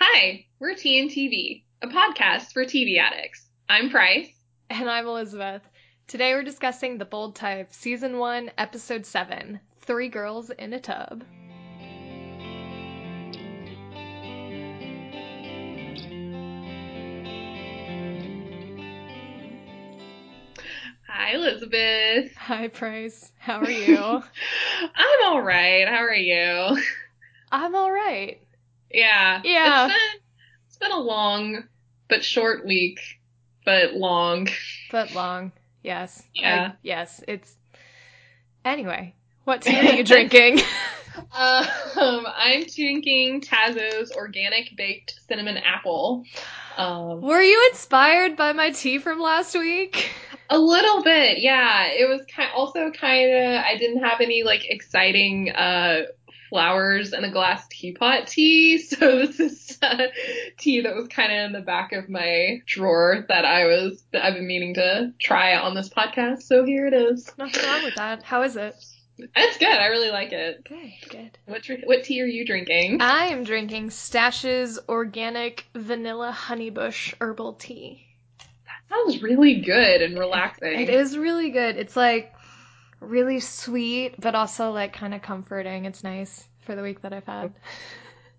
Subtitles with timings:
[0.00, 3.46] Hi, we're TNTV, a podcast for TV addicts.
[3.68, 4.30] I'm Price.
[4.70, 5.60] And I'm Elizabeth.
[6.06, 11.24] Today we're discussing The Bold Type, Season 1, Episode 7 Three Girls in a Tub.
[21.06, 22.34] Hi, Elizabeth.
[22.36, 23.30] Hi, Price.
[23.38, 23.96] How are you?
[24.96, 25.86] I'm all right.
[25.86, 26.82] How are you?
[27.52, 28.41] I'm all right.
[28.92, 29.40] Yeah.
[29.44, 29.86] Yeah.
[29.86, 30.20] It's been,
[30.68, 31.64] it's been a long
[32.08, 33.00] but short week,
[33.64, 34.48] but long.
[34.90, 35.52] But long.
[35.82, 36.22] Yes.
[36.34, 36.72] Yeah.
[36.72, 37.22] I- yes.
[37.26, 37.54] It's.
[38.64, 40.60] Anyway, what tea are you drinking?
[41.16, 46.24] Um, I'm drinking Tazo's organic baked cinnamon apple.
[46.76, 50.10] Um, Were you inspired by my tea from last week?
[50.48, 51.86] A little bit, yeah.
[51.88, 53.64] It was ki also kind of.
[53.64, 56.02] I didn't have any like exciting uh
[56.52, 60.08] flowers and a glass teapot tea, so this is uh,
[60.58, 64.22] tea that was kind of in the back of my drawer that I was that
[64.22, 66.42] I've been meaning to try on this podcast.
[66.42, 67.32] So here it is.
[67.38, 68.22] Nothing wrong with that.
[68.22, 68.74] How is it?
[69.16, 69.68] It's good.
[69.68, 70.62] I really like it.
[70.64, 71.38] Good, good.
[71.46, 73.00] What what tea are you drinking?
[73.00, 78.06] I am drinking Stash's organic vanilla honeybush herbal tea.
[78.66, 80.80] That sounds really good and relaxing.
[80.80, 81.76] It is really good.
[81.78, 82.34] It's like
[83.02, 85.84] really sweet, but also like kind of comforting.
[85.84, 87.52] It's nice for the week that I've had.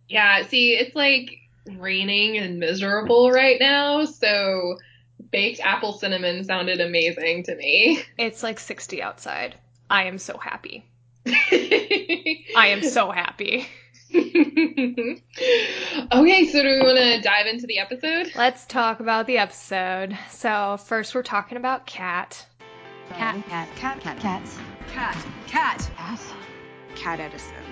[0.10, 4.78] Yeah, see, it's like raining and miserable right now, so
[5.32, 8.04] baked apple cinnamon sounded amazing to me.
[8.18, 9.56] It's like 60 outside.
[9.90, 10.86] I am so happy.
[11.26, 13.68] I am so happy.
[14.16, 15.22] okay,
[16.46, 18.32] so do we want to dive into the episode?
[18.36, 20.18] Let's talk about the episode.
[20.30, 22.46] So, first we're talking about Kat.
[23.18, 24.58] Cat, cat, cat, cat, cats.
[24.92, 25.16] Cat,
[25.48, 26.20] cat, cat.
[26.96, 27.64] Kat Edison.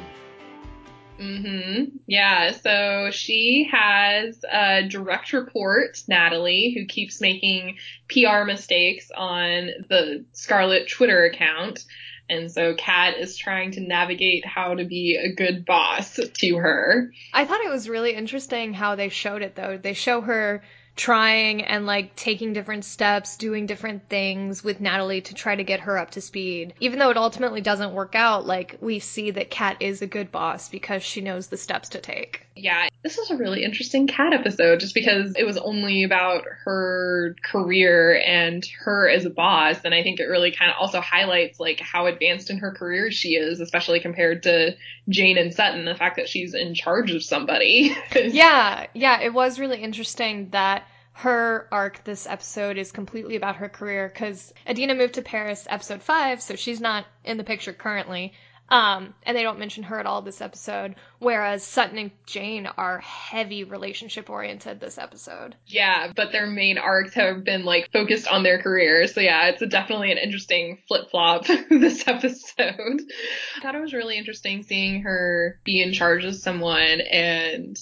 [1.19, 7.77] hmm Yeah, so she has a direct report, Natalie, who keeps making
[8.09, 11.83] PR mistakes on the Scarlet Twitter account.
[12.29, 17.11] And so Kat is trying to navigate how to be a good boss to her.
[17.33, 19.77] I thought it was really interesting how they showed it though.
[19.77, 20.63] They show her
[21.01, 25.79] trying and like taking different steps, doing different things with Natalie to try to get
[25.79, 26.75] her up to speed.
[26.79, 30.31] Even though it ultimately doesn't work out, like we see that Kat is a good
[30.31, 32.45] boss because she knows the steps to take.
[32.55, 37.35] Yeah, this was a really interesting Kat episode just because it was only about her
[37.43, 39.77] career and her as a boss.
[39.85, 43.09] And I think it really kind of also highlights like how advanced in her career
[43.09, 44.75] she is, especially compared to
[45.07, 47.95] Jane and Sutton, the fact that she's in charge of somebody.
[48.21, 53.69] Yeah, yeah, it was really interesting that her arc this episode is completely about her
[53.69, 58.33] career because Adena moved to Paris episode five, so she's not in the picture currently.
[58.71, 62.99] Um, and they don't mention her at all this episode, whereas Sutton and Jane are
[62.99, 65.55] heavy relationship oriented this episode.
[65.67, 69.13] Yeah, but their main arcs have been like focused on their careers.
[69.13, 72.39] So yeah, it's definitely an interesting flip flop this episode.
[73.57, 77.77] I thought it was really interesting seeing her be in charge of someone and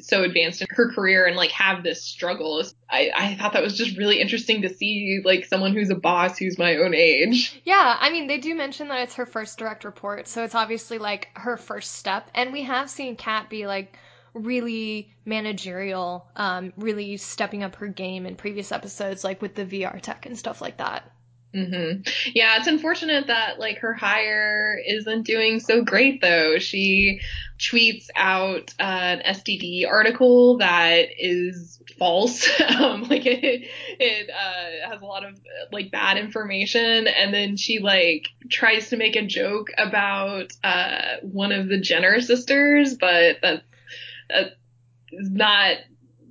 [0.00, 2.62] so advanced in her career and like have this struggle.
[2.90, 6.38] I, I thought that was just really interesting to see like someone who's a boss
[6.38, 7.60] who's my own age.
[7.64, 10.98] Yeah, I mean, they do mention that it's her first direct report, so it's obviously
[10.98, 12.30] like her first step.
[12.34, 13.96] And we have seen Kat be like
[14.34, 20.00] really managerial, um, really stepping up her game in previous episodes, like with the VR
[20.00, 21.10] tech and stuff like that.
[21.54, 22.00] Hmm
[22.34, 26.58] Yeah, it's unfortunate that like her hire isn't doing so great though.
[26.58, 27.20] She
[27.60, 32.48] tweets out an STD article that is false.
[32.76, 33.68] um, like it,
[34.00, 35.38] it uh, has a lot of
[35.70, 41.52] like bad information, and then she like tries to make a joke about uh, one
[41.52, 43.62] of the Jenner sisters, but that
[44.28, 44.46] that
[45.12, 45.76] is not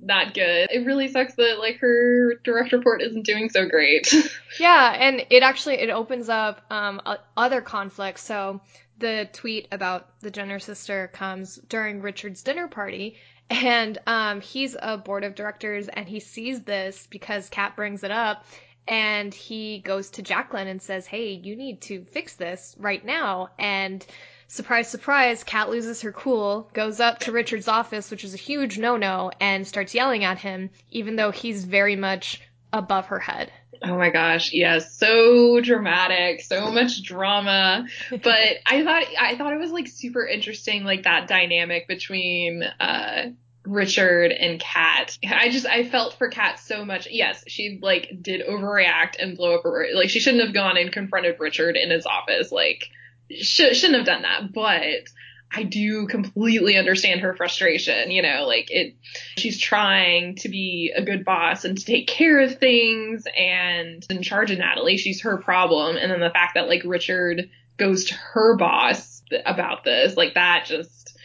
[0.04, 0.68] not good.
[0.70, 4.14] It really sucks that like her direct report isn't doing so great.
[4.60, 7.02] Yeah, and it actually it opens up um,
[7.36, 8.22] other conflicts.
[8.22, 8.60] So
[8.98, 13.16] the tweet about the Jenner sister comes during Richard's dinner party,
[13.50, 18.12] and um, he's a board of directors, and he sees this because Kat brings it
[18.12, 18.44] up,
[18.86, 23.48] and he goes to Jacqueline and says, "Hey, you need to fix this right now."
[23.58, 24.06] And
[24.54, 28.78] surprise, surprise, Kat loses her cool, goes up to Richard's office, which is a huge
[28.78, 32.40] no-no, and starts yelling at him, even though he's very much
[32.72, 33.52] above her head.
[33.82, 37.86] Oh my gosh, yes, so dramatic, so much drama.
[38.10, 38.32] But
[38.66, 43.30] I thought I thought it was like super interesting, like that dynamic between uh
[43.66, 45.18] Richard and Kat.
[45.26, 47.08] I just I felt for Kat so much.
[47.10, 50.92] Yes, she like did overreact and blow up her like she shouldn't have gone and
[50.92, 52.52] confronted Richard in his office.
[52.52, 52.88] Like
[53.40, 54.52] sh- shouldn't have done that.
[54.52, 55.08] But
[55.56, 58.96] I do completely understand her frustration, you know, like it,
[59.36, 64.22] she's trying to be a good boss and to take care of things and in
[64.22, 64.96] charge of Natalie.
[64.96, 65.96] She's her problem.
[65.96, 70.64] And then the fact that like Richard goes to her boss about this, like that
[70.66, 71.16] just,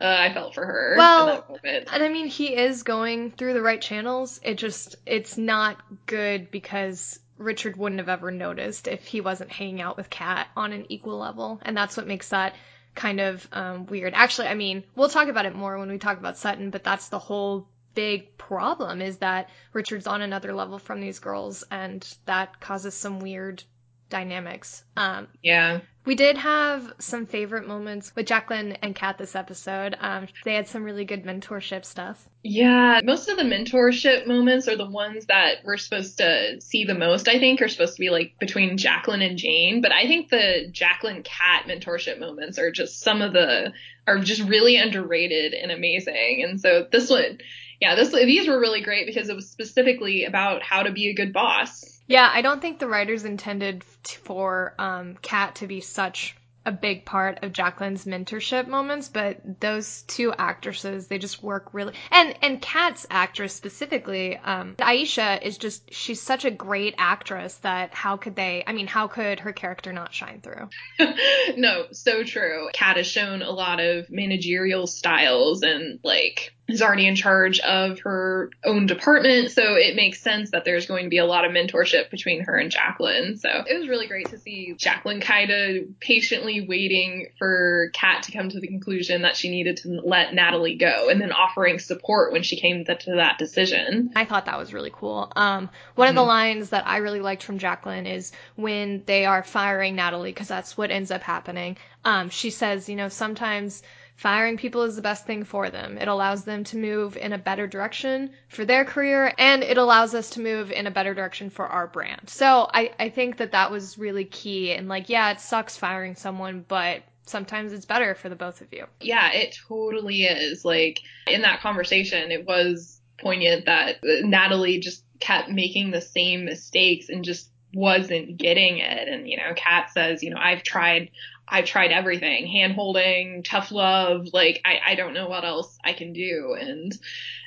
[0.00, 0.94] uh, I felt for her.
[0.98, 4.38] Well, and I mean, he is going through the right channels.
[4.42, 9.80] It just, it's not good because Richard wouldn't have ever noticed if he wasn't hanging
[9.80, 11.60] out with Kat on an equal level.
[11.62, 12.54] And that's what makes that
[12.94, 14.12] kind of um, weird.
[14.14, 17.08] Actually, I mean, we'll talk about it more when we talk about Sutton, but that's
[17.08, 22.60] the whole big problem is that Richard's on another level from these girls, and that
[22.60, 23.62] causes some weird
[24.08, 24.84] dynamics.
[24.96, 25.80] Um, yeah.
[26.08, 29.94] We did have some favorite moments with Jacqueline and Kat this episode.
[30.00, 32.26] Um, they had some really good mentorship stuff.
[32.42, 36.94] Yeah, most of the mentorship moments are the ones that we're supposed to see the
[36.94, 39.82] most, I think, are supposed to be like between Jacqueline and Jane.
[39.82, 43.72] But I think the Jacqueline Kat mentorship moments are just some of the,
[44.06, 46.42] are just really underrated and amazing.
[46.42, 47.36] And so this one,
[47.82, 51.14] yeah, this, these were really great because it was specifically about how to be a
[51.14, 56.34] good boss yeah, I don't think the writers intended for um, Kat to be such
[56.64, 61.94] a big part of Jacqueline's mentorship moments, but those two actresses, they just work really
[62.10, 67.94] and and Kat's actress specifically, um, Aisha is just she's such a great actress that
[67.94, 70.68] how could they I mean, how could her character not shine through?
[71.56, 72.68] no, so true.
[72.74, 78.00] Kat has shown a lot of managerial styles and like is already in charge of
[78.00, 79.50] her own department.
[79.50, 82.56] So it makes sense that there's going to be a lot of mentorship between her
[82.56, 83.38] and Jacqueline.
[83.38, 88.32] So it was really great to see Jacqueline kind of patiently waiting for Kat to
[88.32, 92.32] come to the conclusion that she needed to let Natalie go and then offering support
[92.32, 94.10] when she came to, to that decision.
[94.14, 95.32] I thought that was really cool.
[95.34, 96.10] Um, one mm-hmm.
[96.10, 96.28] of the mm-hmm.
[96.28, 100.76] lines that I really liked from Jacqueline is when they are firing Natalie, because that's
[100.76, 101.78] what ends up happening.
[102.04, 103.82] Um, she says, you know, sometimes
[104.18, 105.96] Firing people is the best thing for them.
[105.96, 110.12] It allows them to move in a better direction for their career and it allows
[110.12, 112.28] us to move in a better direction for our brand.
[112.28, 114.72] So I, I think that that was really key.
[114.72, 118.66] And like, yeah, it sucks firing someone, but sometimes it's better for the both of
[118.72, 118.86] you.
[119.00, 120.64] Yeah, it totally is.
[120.64, 120.98] Like
[121.28, 127.24] in that conversation, it was poignant that Natalie just kept making the same mistakes and
[127.24, 129.08] just wasn't getting it.
[129.08, 131.10] And, you know, Kat says, you know, I've tried
[131.50, 135.94] I've tried everything, hand holding, tough love, like I, I don't know what else I
[135.94, 136.54] can do.
[136.58, 136.96] And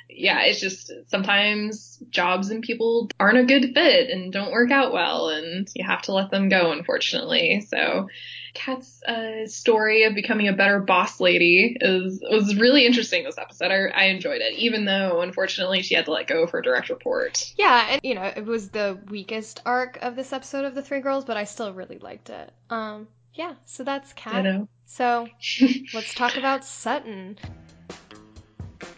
[0.08, 4.92] yeah, it's just sometimes jobs and people aren't a good fit and don't work out
[4.92, 7.64] well and you have to let them go, unfortunately.
[7.68, 8.08] So
[8.54, 13.70] Kat's uh, story of becoming a better boss lady is was really interesting this episode.
[13.70, 16.90] I, I enjoyed it, even though unfortunately she had to let go of her direct
[16.90, 17.52] report.
[17.56, 21.00] Yeah, and you know it was the weakest arc of this episode of the Three
[21.00, 22.52] Girls, but I still really liked it.
[22.68, 24.68] Um, yeah, so that's Kat.
[24.84, 25.28] So
[25.94, 27.38] let's talk about Sutton.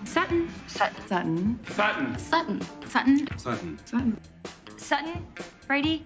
[0.04, 0.48] Sutton.
[0.66, 0.98] Sutton.
[1.06, 1.60] Sutton.
[1.68, 2.18] Sutton.
[2.18, 2.60] Sutton.
[2.88, 3.28] Sutton.
[3.36, 3.78] Sutton.
[3.84, 4.20] Sutton.
[4.76, 5.26] Sutton.
[5.66, 6.04] Brady.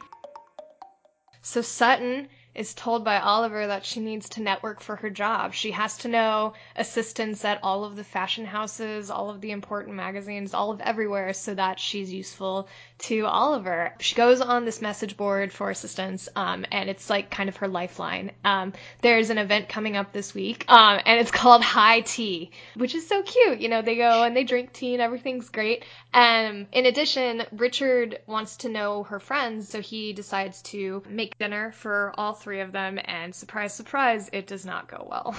[1.41, 5.55] So Sutton is told by Oliver that she needs to network for her job.
[5.55, 9.95] She has to know assistants at all of the fashion houses, all of the important
[9.95, 12.69] magazines, all of everywhere so that she's useful
[12.99, 13.95] to Oliver.
[14.01, 17.69] She goes on this message board for assistants, um, and it's like kind of her
[17.69, 18.33] lifeline.
[18.45, 18.73] Um,
[19.03, 23.07] there's an event coming up this week, um, and it's called High Tea, which is
[23.07, 23.61] so cute.
[23.61, 25.85] You know, they go and they drink tea and everything's great.
[26.13, 31.71] And in addition, Richard wants to know her friends, so he decides to make dinner
[31.71, 35.37] for all three of them, and surprise, surprise, it does not go well.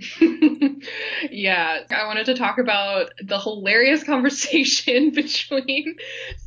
[1.30, 5.96] yeah, I wanted to talk about the hilarious conversation between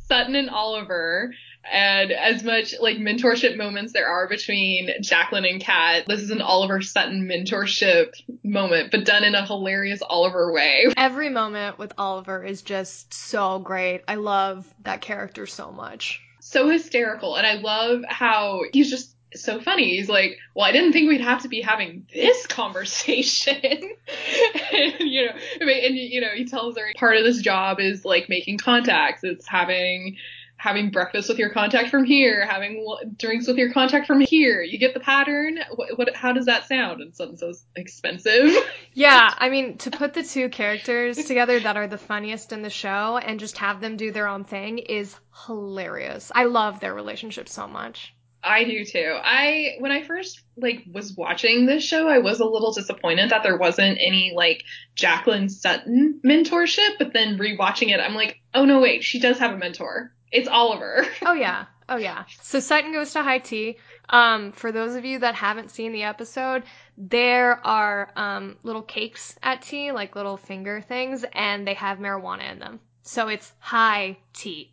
[0.08, 1.32] Sutton and Oliver.
[1.70, 6.42] And as much like mentorship moments there are between Jacqueline and Kat, this is an
[6.42, 10.88] Oliver Sutton mentorship moment, but done in a hilarious Oliver way.
[10.96, 14.02] Every moment with Oliver is just so great.
[14.06, 16.20] I love that character so much.
[16.40, 17.36] So hysterical.
[17.36, 19.96] And I love how he's just so funny.
[19.96, 23.56] He's like, well, I didn't think we'd have to be having this conversation.
[23.62, 28.28] and, you know, and, you know, he tells her part of this job is like
[28.28, 29.24] making contacts.
[29.24, 30.16] It's having,
[30.56, 32.86] having breakfast with your contact from here, having
[33.18, 34.62] drinks with your contact from here.
[34.62, 35.58] You get the pattern.
[35.74, 37.02] What, what how does that sound?
[37.02, 38.50] And something so expensive.
[38.94, 42.70] yeah, I mean, to put the two characters together that are the funniest in the
[42.70, 45.14] show and just have them do their own thing is
[45.46, 46.32] hilarious.
[46.34, 48.14] I love their relationship so much.
[48.44, 49.18] I do too.
[49.22, 53.42] I when I first like was watching this show, I was a little disappointed that
[53.42, 58.80] there wasn't any like Jacqueline Sutton mentorship, but then rewatching it, I'm like, oh no,
[58.80, 60.12] wait, she does have a mentor.
[60.30, 61.06] It's Oliver.
[61.22, 61.66] Oh yeah.
[61.88, 62.24] Oh yeah.
[62.42, 63.78] So Sutton goes to high tea.
[64.08, 66.64] Um, for those of you that haven't seen the episode,
[66.98, 72.52] there are um, little cakes at tea, like little finger things, and they have marijuana
[72.52, 72.80] in them.
[73.02, 74.72] So it's high tea.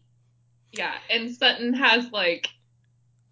[0.71, 2.49] Yeah, and Sutton has like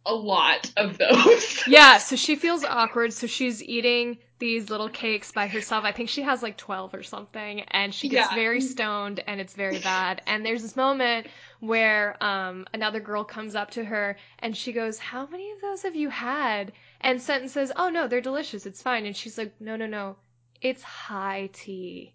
[0.06, 1.64] a lot of those.
[1.68, 5.84] Yeah, so she feels awkward, so she's eating these little cakes by herself.
[5.86, 8.34] I think she has like 12 or something, and she gets Yeah.
[8.34, 10.22] very stoned, and it's very bad.
[10.26, 11.28] And there's this moment
[11.60, 15.84] where um, another girl comes up to her, and she goes, How many of those
[15.84, 16.72] have you had?
[17.02, 19.06] And Sutton says, Oh no, they're delicious, it's fine.
[19.06, 20.16] And she's like, No, no, no,
[20.62, 22.14] it's high tea.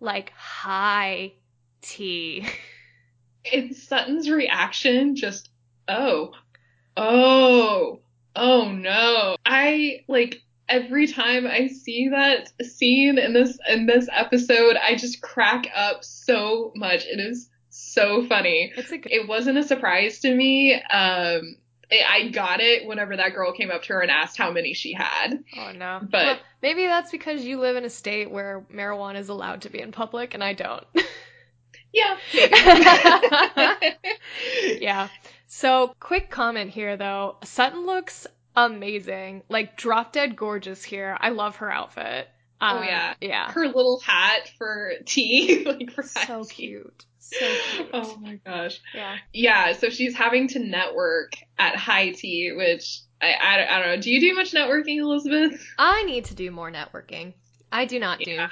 [0.00, 1.32] Like high
[1.82, 2.46] tea.
[3.52, 5.48] And Sutton's reaction just,
[5.88, 6.32] oh,
[6.98, 8.00] oh,
[8.36, 9.36] oh no.
[9.46, 15.22] I like every time I see that scene in this in this episode, I just
[15.22, 17.04] crack up so much.
[17.06, 18.72] It is so funny.
[18.76, 19.06] Good.
[19.06, 20.74] It wasn't a surprise to me.
[20.74, 21.56] Um,
[21.90, 24.74] I I got it whenever that girl came up to her and asked how many
[24.74, 25.42] she had.
[25.56, 26.00] Oh no.
[26.02, 29.70] But- Well, maybe that's because you live in a state where marijuana is allowed to
[29.70, 30.84] be in public and I don't.
[31.94, 32.18] Yeah.
[34.80, 35.08] yeah.
[35.48, 37.36] So, quick comment here though.
[37.44, 39.42] Sutton looks amazing.
[39.48, 41.16] Like drop dead gorgeous here.
[41.20, 42.28] I love her outfit.
[42.60, 43.14] Oh, Um, yeah.
[43.20, 43.50] Yeah.
[43.52, 47.04] Her little hat for tea, like for So cute.
[47.18, 47.36] So
[47.72, 47.88] cute.
[47.92, 48.80] Oh my gosh.
[48.94, 49.16] Yeah.
[49.32, 54.00] Yeah, so she's having to network at high tea, which I, I, I don't know.
[54.02, 55.64] Do you do much networking, Elizabeth?
[55.78, 57.34] I need to do more networking.
[57.70, 58.48] I do not do Yeah.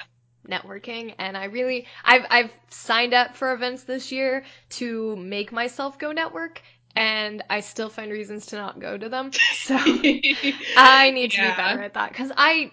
[0.47, 5.99] networking and I really I've I've signed up for events this year to make myself
[5.99, 6.61] go network
[6.97, 9.35] and I still find reasons to not go to them.
[9.51, 9.77] So
[10.75, 11.41] I need to Yeah.
[11.41, 12.71] be better at that cuz I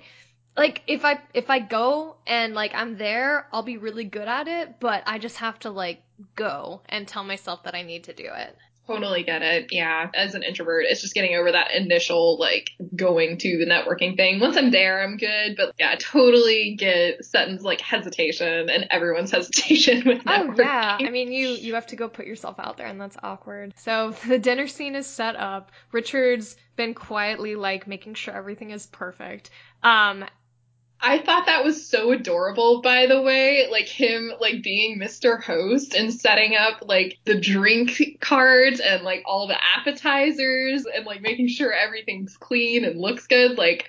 [0.56, 4.48] like if I if I go and like I'm there, I'll be really good at
[4.48, 6.02] it, but I just have to like
[6.36, 8.56] go and tell myself that I need to do it.
[8.86, 9.68] Totally get it.
[9.70, 10.10] Yeah.
[10.14, 14.40] As an introvert, it's just getting over that initial, like, going to the networking thing.
[14.40, 15.56] Once I'm there, I'm good.
[15.56, 20.58] But yeah, I totally get Sutton's, like, hesitation and everyone's hesitation with networking.
[20.58, 23.16] Oh yeah, I mean you you have to go put yourself out there and that's
[23.22, 23.74] awkward.
[23.78, 25.72] So the dinner scene is set up.
[25.92, 29.50] Richard's been quietly like making sure everything is perfect.
[29.82, 30.24] Um
[31.00, 33.68] I thought that was so adorable, by the way.
[33.70, 35.42] Like him, like being Mr.
[35.42, 41.20] Host and setting up like the drink cards and like all the appetizers and like
[41.20, 43.58] making sure everything's clean and looks good.
[43.58, 43.88] Like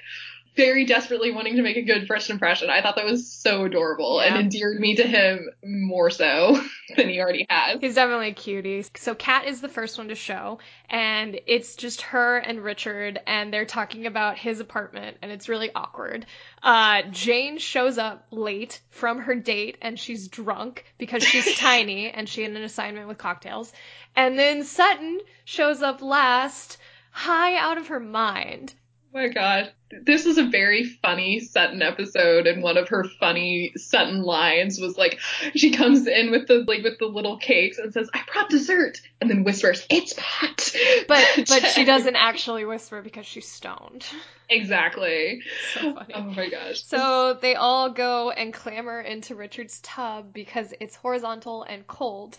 [0.55, 2.69] very desperately wanting to make a good first impression.
[2.69, 4.27] I thought that was so adorable Yeah.
[4.35, 6.59] and endeared me to him more so
[6.97, 7.79] than he already has.
[7.81, 8.85] he's definitely a cutie.
[8.95, 10.59] So Kat is the first one to show
[10.89, 15.71] and it's just her and Richard and they're talking about his apartment and it's really
[15.75, 16.25] awkward.
[16.63, 22.29] Uh Jane shows up late from her date and she's drunk because she's tiny and
[22.29, 23.73] she had an assignment with cocktails.
[24.15, 26.77] And then Sutton shows up last
[27.11, 28.73] high out of her mind.
[29.13, 29.71] Oh my god.
[30.03, 34.97] This was a very funny Sutton episode and one of her funny Sutton lines was
[34.97, 35.19] like
[35.55, 39.01] she comes in with the like with the little cakes and says, I brought dessert
[39.21, 40.75] and then whispers, It's pot
[41.07, 44.05] But but she doesn't actually whisper because she's stoned.
[44.49, 45.41] Exactly.
[45.73, 46.13] So funny.
[46.13, 46.83] Oh my gosh.
[46.83, 52.37] So they all go and clamber into Richard's tub because it's horizontal and cold.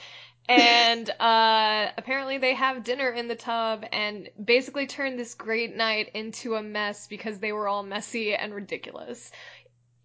[0.49, 6.11] And uh, apparently they have dinner in the tub and basically turn this great night
[6.15, 9.33] into a mess because they were all messy and ridiculous.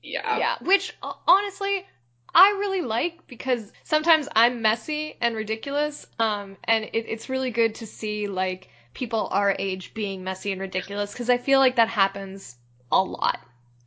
[0.02, 0.38] yeah.
[0.38, 0.96] Yeah, which
[1.28, 1.86] honestly
[2.34, 7.76] I really like because sometimes I'm messy and ridiculous, um, and it, it's really good
[7.76, 11.90] to see like people our age being messy and ridiculous because I feel like that
[11.90, 12.56] happens
[12.92, 13.40] a lot.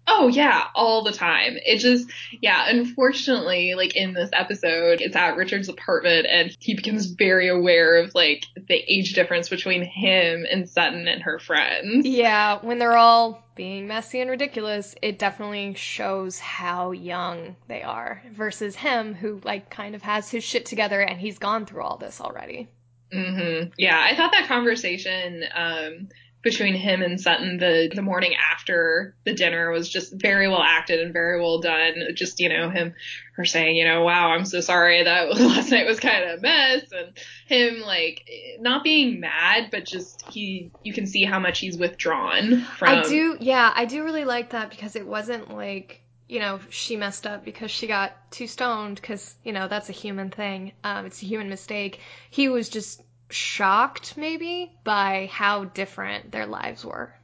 [0.07, 1.57] Oh yeah, all the time.
[1.65, 7.07] It just yeah, unfortunately, like in this episode, it's at Richard's apartment and he becomes
[7.07, 12.07] very aware of like the age difference between him and Sutton and her friends.
[12.07, 18.23] Yeah, when they're all being messy and ridiculous, it definitely shows how young they are
[18.33, 21.97] versus him who like kind of has his shit together and he's gone through all
[21.97, 22.69] this already.
[23.13, 26.09] hmm Yeah, I thought that conversation um,
[26.45, 31.01] between him and Sutton the the morning after the dinner was just very well acted
[31.01, 31.95] and very well done.
[32.15, 32.95] Just you know him,
[33.37, 36.43] her saying you know wow I'm so sorry that last night was kind of a
[36.43, 38.29] mess, and him like
[38.61, 42.89] not being mad but just he you can see how much he's withdrawn from.
[42.89, 46.97] I do, yeah, I do really like that because it wasn't like, you know, she
[46.97, 50.73] messed up because she got too stoned because, you know, that's a human thing.
[50.83, 52.01] Um, it's a human mistake.
[52.31, 57.15] He was just shocked maybe by how different their lives were.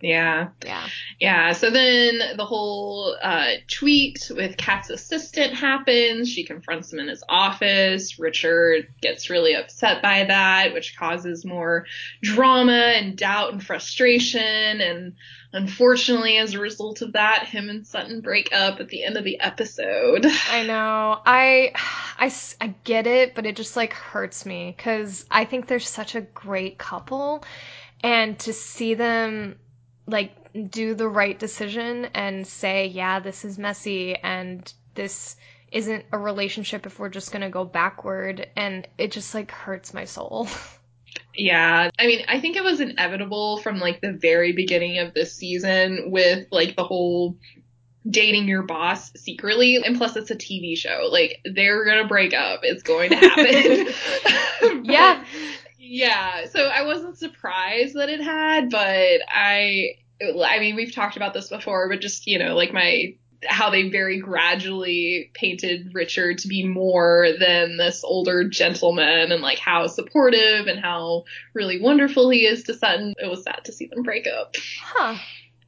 [0.00, 0.48] Yeah.
[0.64, 0.86] Yeah.
[1.18, 1.52] Yeah.
[1.52, 6.28] So then the whole uh, tweet with Kat's assistant happens.
[6.28, 8.18] She confronts him in his office.
[8.18, 11.86] Richard gets really upset by that, which causes more
[12.22, 14.42] drama and doubt and frustration.
[14.42, 15.14] And
[15.52, 19.24] unfortunately, as a result of that, him and Sutton break up at the end of
[19.24, 20.26] the episode.
[20.50, 21.20] I know.
[21.24, 21.72] I,
[22.18, 26.14] I, I get it, but it just like hurts me because I think they're such
[26.14, 27.42] a great couple.
[28.02, 29.56] And to see them
[30.06, 30.32] like
[30.70, 35.36] do the right decision and say, yeah, this is messy and this
[35.72, 38.48] isn't a relationship if we're just going to go backward.
[38.56, 40.48] And it just like hurts my soul.
[41.36, 41.90] Yeah.
[41.98, 46.10] I mean, I think it was inevitable from like the very beginning of this season
[46.10, 47.36] with like the whole
[48.08, 49.80] dating your boss secretly.
[49.84, 51.08] And plus it's a TV show.
[51.10, 52.60] Like they're going to break up.
[52.62, 54.82] It's going to happen.
[54.84, 55.24] Yeah.
[55.94, 56.46] Yeah.
[56.46, 61.48] So I wasn't surprised that it had, but I, I mean, we've talked about this
[61.48, 63.14] before, but just, you know, like my,
[63.46, 69.60] how they very gradually painted Richard to be more than this older gentleman and like
[69.60, 73.14] how supportive and how really wonderful he is to Sutton.
[73.16, 74.56] It was sad to see them break up.
[74.82, 75.16] Huh.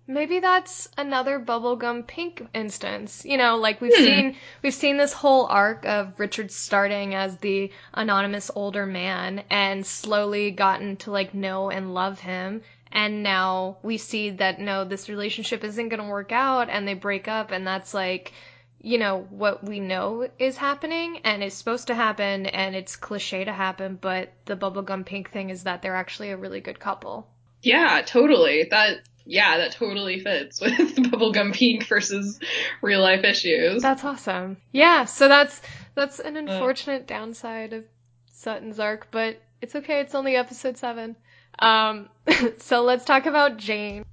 [0.08, 3.24] Maybe that's another bubblegum pink instance.
[3.24, 4.04] You know, like we've Hmm.
[4.04, 9.84] seen we've seen this whole arc of Richard starting as the anonymous older man and
[9.84, 12.62] slowly gotten to like know and love him.
[12.92, 17.26] And now we see that no, this relationship isn't gonna work out and they break
[17.28, 18.32] up and that's like
[18.80, 23.42] you know, what we know is happening and is supposed to happen and it's cliche
[23.44, 27.26] to happen, but the bubblegum pink thing is that they're actually a really good couple.
[27.62, 28.68] Yeah, totally.
[28.70, 32.38] That, yeah, that totally fits with the bubblegum pink versus
[32.80, 33.82] real life issues.
[33.82, 34.56] That's awesome.
[34.72, 35.60] Yeah, so that's
[35.94, 37.84] that's an unfortunate downside of
[38.32, 40.00] Sutton's arc, but it's okay.
[40.00, 41.16] It's only episode seven.
[41.58, 42.08] Um,
[42.58, 44.04] so let's talk about Jane.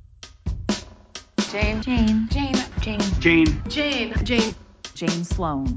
[1.51, 1.81] Jane.
[1.81, 2.27] Jane.
[2.31, 2.55] Jane.
[2.79, 2.99] Jane.
[3.19, 3.63] Jane.
[3.69, 4.55] Jane, Jane,
[4.95, 5.75] Jane Sloan.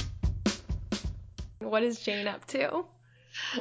[1.59, 2.87] What is Jane up to?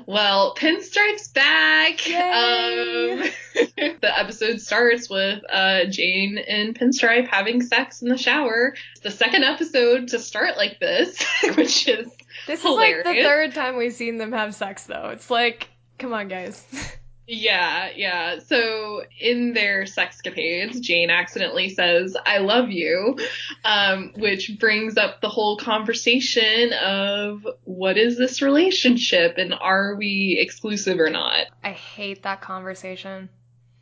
[0.06, 2.08] Well, Pinstripe's back.
[2.08, 3.24] Um,
[4.02, 8.76] the episode starts with uh, Jane and Pinstripe having sex in the shower.
[8.92, 11.24] It's the second episode to start like this,
[11.56, 12.08] which is
[12.48, 15.10] This is like the third time we've seen them have sex, though.
[15.10, 16.66] It's like, come on, guys.
[17.28, 18.40] yeah, yeah.
[18.40, 23.18] So in their sexcapades, Jane accidentally says "I love you,"
[23.64, 30.38] um, which brings up the whole conversation of what is this relationship and are we
[30.40, 31.48] exclusive or not?
[31.64, 33.30] I hate that conversation.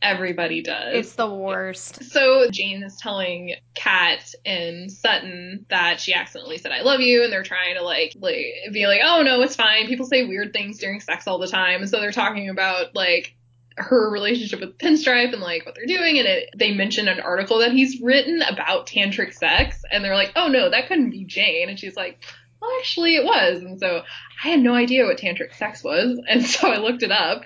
[0.03, 0.95] Everybody does.
[0.95, 2.03] It's the worst.
[2.11, 7.31] So Jane is telling Kat and Sutton that she accidentally said "I love you," and
[7.31, 10.77] they're trying to like, like be like, "Oh no, it's fine." People say weird things
[10.77, 13.33] during sex all the time, and so they're talking about like
[13.77, 17.59] her relationship with Pinstripe and like what they're doing, and it, they mention an article
[17.59, 21.69] that he's written about tantric sex, and they're like, "Oh no, that couldn't be Jane,"
[21.69, 22.19] and she's like.
[22.61, 24.03] Well, actually, it was, and so
[24.41, 27.43] I had no idea what tantric sex was, and so I looked it up.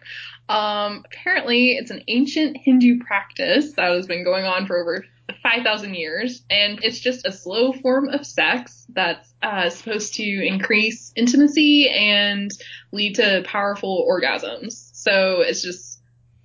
[0.49, 5.05] Um, apparently, it's an ancient Hindu practice that has been going on for over
[5.43, 11.11] 5,000 years, and it's just a slow form of sex that's uh, supposed to increase
[11.15, 12.51] intimacy and
[12.91, 14.89] lead to powerful orgasms.
[14.93, 15.96] So it's just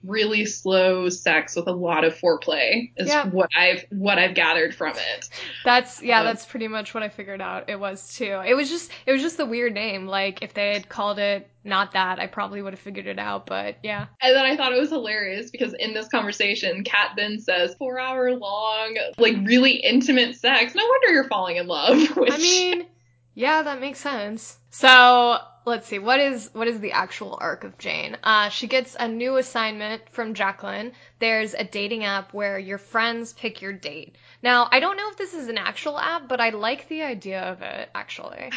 [0.05, 3.27] really slow sex with a lot of foreplay is Yeah.
[3.29, 5.29] what I've what I've gathered from it.
[5.65, 7.69] That's yeah, Um, that's pretty much what I figured out.
[7.71, 8.41] It was too.
[8.47, 10.07] It was just it was just the weird name.
[10.07, 13.47] Like if they had called it not that, I probably would have figured it out.
[13.47, 17.38] But yeah, And then I thought it was hilarious because in this conversation, Kat then
[17.38, 20.75] says four hour long, like really intimate sex.
[20.75, 21.99] No wonder you're falling in love.
[22.17, 22.87] Which, I mean,
[23.35, 24.59] yeah, that makes sense.
[24.71, 28.16] So let's see, what is what is the actual arc of Jane?
[28.22, 30.92] Uh, she gets a new assignment from Jacqueline.
[31.18, 34.16] There's a dating app where your friends pick your date.
[34.42, 37.40] Now, I don't know if this is an actual app, but I like the idea
[37.40, 38.51] of it actually.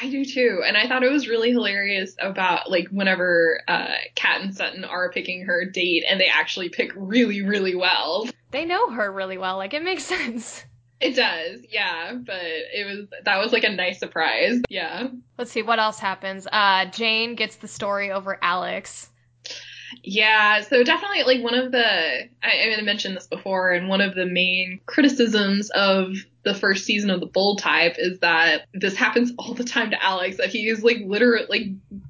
[0.00, 0.62] I do too.
[0.66, 5.10] And I thought it was really hilarious about like whenever uh, Kat and Sutton are
[5.12, 8.28] picking her date and they actually pick really, really well.
[8.50, 9.56] They know her really well.
[9.56, 10.64] Like it makes sense.
[11.00, 12.12] It does, yeah.
[12.14, 14.60] But it was that was like a nice surprise.
[14.68, 15.08] Yeah.
[15.38, 16.46] Let's see what else happens.
[16.50, 19.10] Uh, Jane gets the story over Alex.
[20.02, 23.88] Yeah, so definitely like one of the I, I mean I mentioned this before, and
[23.88, 28.66] one of the main criticisms of the first season of the Bold Type is that
[28.74, 30.38] this happens all the time to Alex.
[30.38, 31.66] That he is like literally like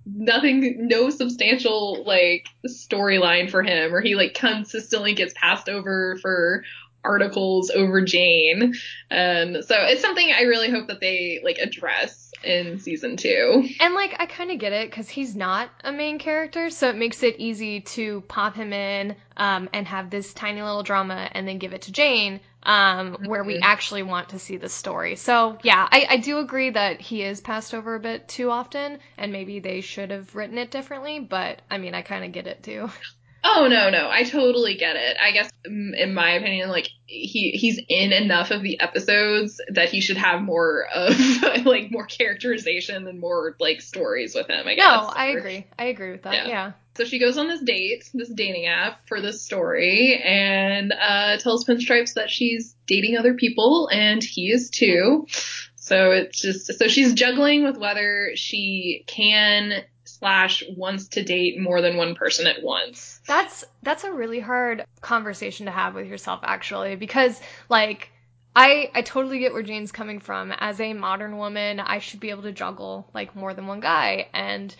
[0.07, 6.65] nothing, no substantial like storyline for him, or he like consistently gets passed over for
[7.05, 8.75] articles over Jane,
[9.11, 12.21] and so it's something I really hope that they like address.
[12.43, 13.67] in season two.
[13.81, 16.97] And like I kind of get it because he's not a main character, so it
[16.97, 21.49] makes it easy to pop him in um, and have this tiny little drama, and
[21.49, 23.61] then give it to Jane, um, where we Mhm.
[23.63, 25.17] actually want to see the story.
[25.17, 28.99] So yeah, I, I do agree that he is passed over a bit too often,
[29.17, 31.21] and maybe they should have written it differently.
[31.21, 32.91] But I mean, I kind of get it too.
[33.47, 35.17] Oh no, no, I totally get it.
[35.23, 39.91] I guess mm, in my opinion, like he he's in enough of the episodes that
[39.91, 41.15] he should have more of
[41.67, 44.67] like more characterization and more like stories with him.
[44.67, 44.85] I guess.
[44.85, 45.67] No, I Or- agree.
[45.79, 46.35] I agree with that.
[46.35, 46.49] Yeah.
[46.49, 46.73] Yeah.
[46.97, 51.65] So she goes on this date, this dating app for this story, and uh, tells
[51.65, 55.27] Pinstripes that she's dating other people, and he is too.
[55.75, 59.83] So it's just so she's juggling with whether she can
[60.25, 63.21] slash wants to date more than one person at once.
[63.27, 68.11] That's that's a really hard conversation to have with yourself actually because like
[68.57, 70.51] I I totally get where Jane's coming from.
[70.57, 74.29] As a modern woman, I should be able to juggle like more than one guy
[74.33, 74.75] and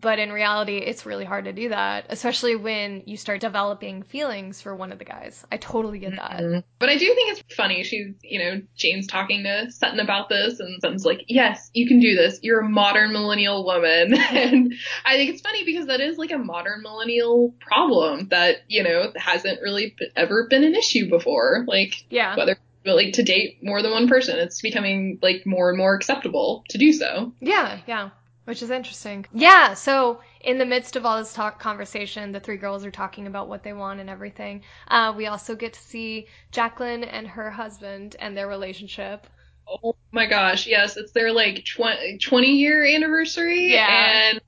[0.00, 4.60] but in reality, it's really hard to do that, especially when you start developing feelings
[4.60, 5.44] for one of the guys.
[5.52, 6.40] I totally get that.
[6.40, 6.64] Mhm.
[6.78, 7.82] But I do think it's funny.
[7.84, 12.00] She's, you know, Jane's talking to Sutton about this, and Sutton's like, "Yes, you can
[12.00, 12.38] do this.
[12.42, 16.38] You're a modern millennial woman." and I think it's funny because that is like a
[16.38, 21.64] modern millennial problem that you know hasn't really b- ever been an issue before.
[21.66, 22.36] Like Yeah.
[22.36, 26.64] whether like to date more than one person, it's becoming like more and more acceptable
[26.70, 27.32] to do so.
[27.40, 28.08] Yeah, yeah.
[28.50, 29.26] Which is interesting.
[29.32, 33.28] Yeah, so in the midst of all this talk conversation, the three girls are talking
[33.28, 34.62] about what they want and everything.
[34.88, 39.28] Uh, we also get to see Jacqueline and her husband and their relationship.
[39.68, 43.72] Oh my gosh, yes, it's their like 20, 20 year anniversary.
[43.72, 44.30] Yeah.
[44.32, 44.40] And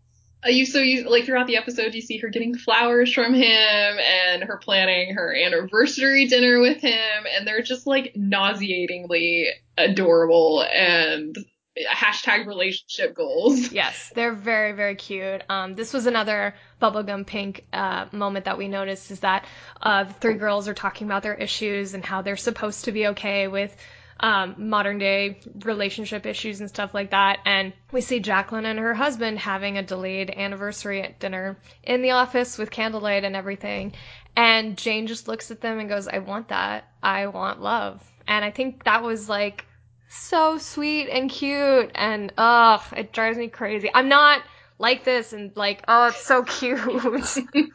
[0.45, 3.45] uh, you so you like throughout the episode you see her getting flowers from him
[3.45, 9.47] and her planning her anniversary dinner with him and they're just like nauseatingly
[9.79, 11.37] adorable and
[11.79, 13.73] hashtag relationship goals.
[13.73, 15.43] Yes, they're very, very cute.
[15.49, 19.47] Um, this was another bubblegum pink uh, moment that we noticed is that
[19.81, 23.09] uh, the three girls are talking about their issues and how they're supposed to be
[23.09, 23.75] okay with
[24.21, 27.41] um, modern day relationship issues and stuff like that.
[27.45, 32.13] And we see Jacqueline and her husband having a delayed anniversary at dinner in the
[32.13, 33.95] office with candlelight and everything.
[34.37, 36.89] And Jane just looks at them and goes, I want that.
[37.03, 38.03] I want love.
[38.27, 39.67] And I think that was like
[40.13, 43.91] so sweet and cute and ugh, it drives me crazy.
[43.95, 44.43] I'm not
[44.79, 46.81] like this and like, oh, it's so cute.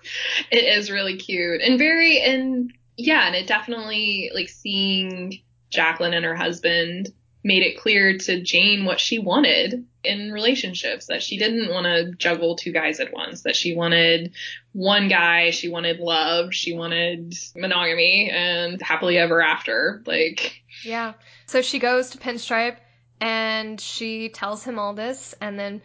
[0.51, 6.25] It is really cute and very and yeah, and it definitely like seeing Jacqueline and
[6.25, 7.09] her husband
[7.43, 12.11] made it clear to Jane what she wanted in relationships that she didn't want to
[12.17, 14.31] juggle two guys at once that she wanted
[14.73, 21.13] one guy she wanted love she wanted monogamy and happily ever after like yeah.
[21.45, 22.77] So she goes to Pinstripe
[23.19, 25.81] and she tells him all this and then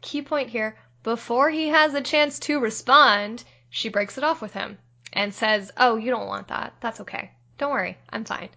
[0.00, 4.52] key point here, before he has a chance to respond, she breaks it off with
[4.52, 4.78] him
[5.12, 6.74] and says, "Oh, you don't want that.
[6.80, 7.30] That's okay.
[7.58, 7.98] Don't worry.
[8.10, 8.48] I'm fine."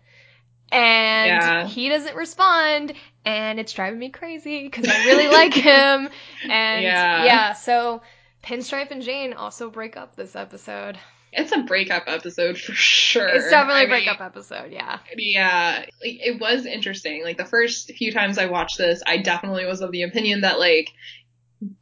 [0.72, 1.68] And Yeah.
[1.68, 2.94] he doesn't respond,
[3.26, 6.10] and it's driving me crazy because I really like him.
[6.50, 7.26] And Yeah.
[7.26, 8.02] yeah, so
[8.44, 10.98] Pinstripe and Jane also break up this episode.
[11.36, 15.00] It's a breakup episode for sure It's definitely I a mean, breakup episode, yeah.
[15.18, 17.24] Yeah, it was interesting.
[17.24, 20.60] Like the first few times I watched this, I definitely was of the opinion that
[20.60, 20.90] like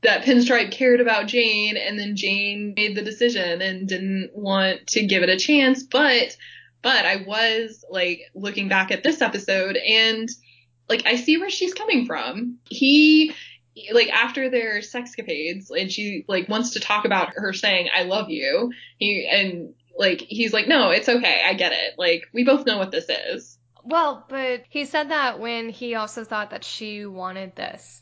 [0.03, 5.05] that Pinstripe cared about Jane, and then Jane made the decision and didn't want to
[5.05, 5.83] give it a chance.
[5.83, 6.35] But
[6.81, 10.29] but I was like looking back at this episode, and
[10.89, 12.57] like I see where she's coming from.
[12.69, 13.33] He
[13.93, 18.29] like after their sexcapades and she like wants to talk about her saying I love
[18.29, 18.71] you.
[18.97, 21.41] He and like he's like no, it's okay.
[21.45, 21.95] I get it.
[21.97, 23.57] Like we both know what this is.
[23.83, 28.01] Well, but he said that when he also thought that she wanted this.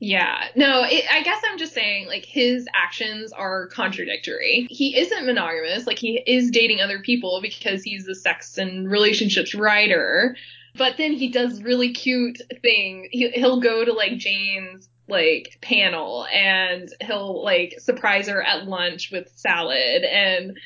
[0.00, 0.44] Yeah.
[0.54, 4.68] No, it, I guess I'm just saying like his actions are contradictory.
[4.70, 5.86] He isn't monogamous.
[5.86, 10.36] Like he is dating other people because he's a sex and relationships writer.
[10.78, 13.08] But then he does really cute thing.
[13.10, 19.10] He, he'll go to like Jane's like panel and he'll like surprise her at lunch
[19.10, 20.58] with salad and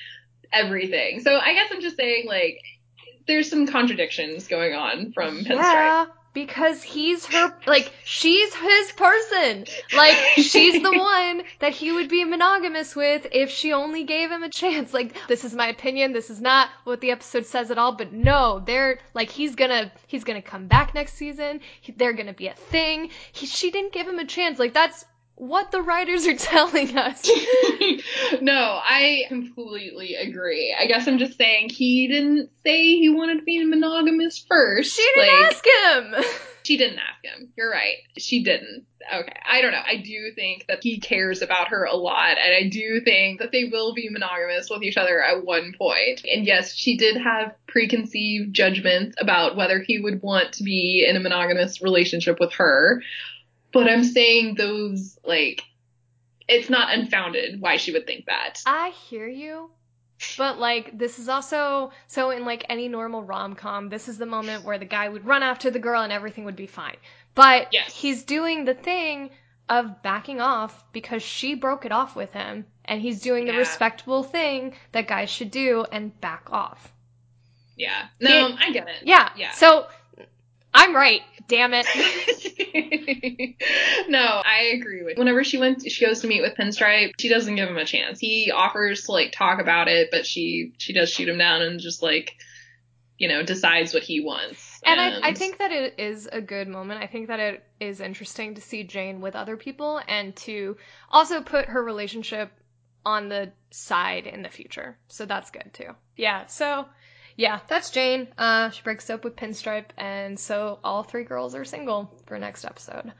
[0.52, 1.20] everything.
[1.20, 2.60] So I guess I'm just saying like
[3.26, 5.58] there's some contradictions going on from Pinstripe.
[5.58, 9.66] Yeah, because he's her, like, she's his person.
[9.94, 14.42] Like, she's the one that he would be monogamous with if she only gave him
[14.42, 14.94] a chance.
[14.94, 16.12] Like, this is my opinion.
[16.12, 17.92] This is not what the episode says at all.
[17.92, 21.60] But no, they're, like, he's gonna, he's gonna come back next season.
[21.80, 23.10] He, they're gonna be a thing.
[23.32, 24.58] He, she didn't give him a chance.
[24.58, 25.04] Like, that's
[25.42, 27.28] what the writers are telling us.
[28.40, 30.74] no, I completely agree.
[30.78, 34.94] I guess I'm just saying he didn't say he wanted to be monogamous first.
[34.94, 36.24] She didn't like, ask him.
[36.62, 37.52] She didn't ask him.
[37.56, 37.96] You're right.
[38.18, 38.86] She didn't.
[39.12, 39.32] Okay.
[39.44, 39.82] I don't know.
[39.84, 43.50] I do think that he cares about her a lot, and I do think that
[43.50, 46.22] they will be monogamous with each other at one point.
[46.24, 51.16] And yes, she did have preconceived judgments about whether he would want to be in
[51.16, 53.02] a monogamous relationship with her.
[53.72, 55.62] But I'm saying those, like,
[56.48, 58.62] it's not unfounded why she would think that.
[58.66, 59.70] I hear you.
[60.38, 64.64] But like this is also so in like any normal rom-com, this is the moment
[64.64, 66.96] where the guy would run after the girl and everything would be fine.
[67.34, 67.92] But Yes.
[67.92, 69.30] he's doing the thing
[69.68, 73.58] of backing off because she broke it off with him and he's doing the Yeah.
[73.58, 76.92] respectable thing that guys should do and back off.
[77.76, 78.06] Yeah.
[78.20, 79.02] No, I get it.
[79.02, 79.30] Yeah.
[79.36, 79.50] Yeah.
[79.52, 79.88] So
[80.74, 81.86] I'm right, damn it.
[84.08, 85.18] no, I agree with.
[85.18, 87.12] Whenever she went, she goes to meet with Pinstripe.
[87.18, 88.18] She doesn't give him a chance.
[88.18, 91.80] He offers to like talk about it, but she she does shoot him down and
[91.80, 92.34] just like,
[93.18, 94.80] you know, decides what he wants.
[94.84, 97.02] And I, I think that it is a good moment.
[97.02, 100.76] I think that it is interesting to see Jane with other people and to
[101.10, 102.50] also put her relationship
[103.04, 104.96] on the side in the future.
[105.08, 105.90] So that's good too.
[106.16, 106.46] Yeah.
[106.46, 106.86] So
[107.36, 108.28] yeah, that's Jane.
[108.36, 112.64] Uh, she breaks up with Pinstripe, and so all three girls are single for next
[112.64, 113.12] episode.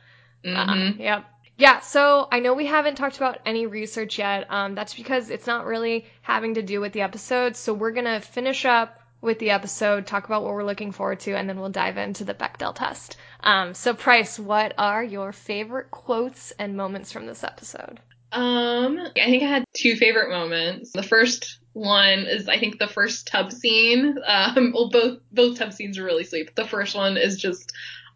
[0.45, 0.95] Mhm.
[0.95, 1.25] Uh, yep.
[1.57, 4.51] Yeah, so I know we haven't talked about any research yet.
[4.51, 7.57] Um, that's because it's not really having to do with the episode.
[7.57, 11.37] So we're gonna finish up with the episode, talk about what we're looking forward to,
[11.37, 13.17] and then we'll dive into the Bechdel test.
[13.41, 18.01] Um, so Price, what are your favorite quotes and moments from this episode?
[18.33, 20.91] Um, I think I had two favorite moments.
[20.93, 24.19] The first one is I think the first tub scene.
[24.27, 26.55] Um, well, both both tub scenes are really sweet.
[26.55, 27.73] The first one is just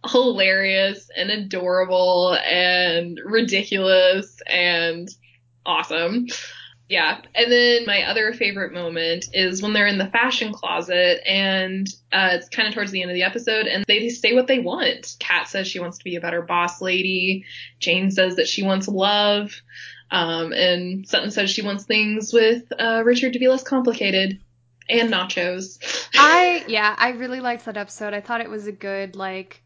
[0.07, 5.09] hilarious and adorable and ridiculous and
[5.65, 6.27] awesome.
[6.89, 7.21] Yeah.
[7.35, 12.31] And then my other favorite moment is when they're in the fashion closet and uh,
[12.33, 15.17] it's kind of towards the end of the episode and they say what they want.
[15.19, 17.45] Kat says she wants to be a better boss lady.
[17.81, 19.61] Jane says that she wants love.
[20.11, 24.41] Um, and Sutton says she wants things with uh, Richard to be less complicated
[24.89, 25.79] and nachos.
[26.15, 28.15] I yeah, I really liked that episode.
[28.15, 29.63] I thought it was a good like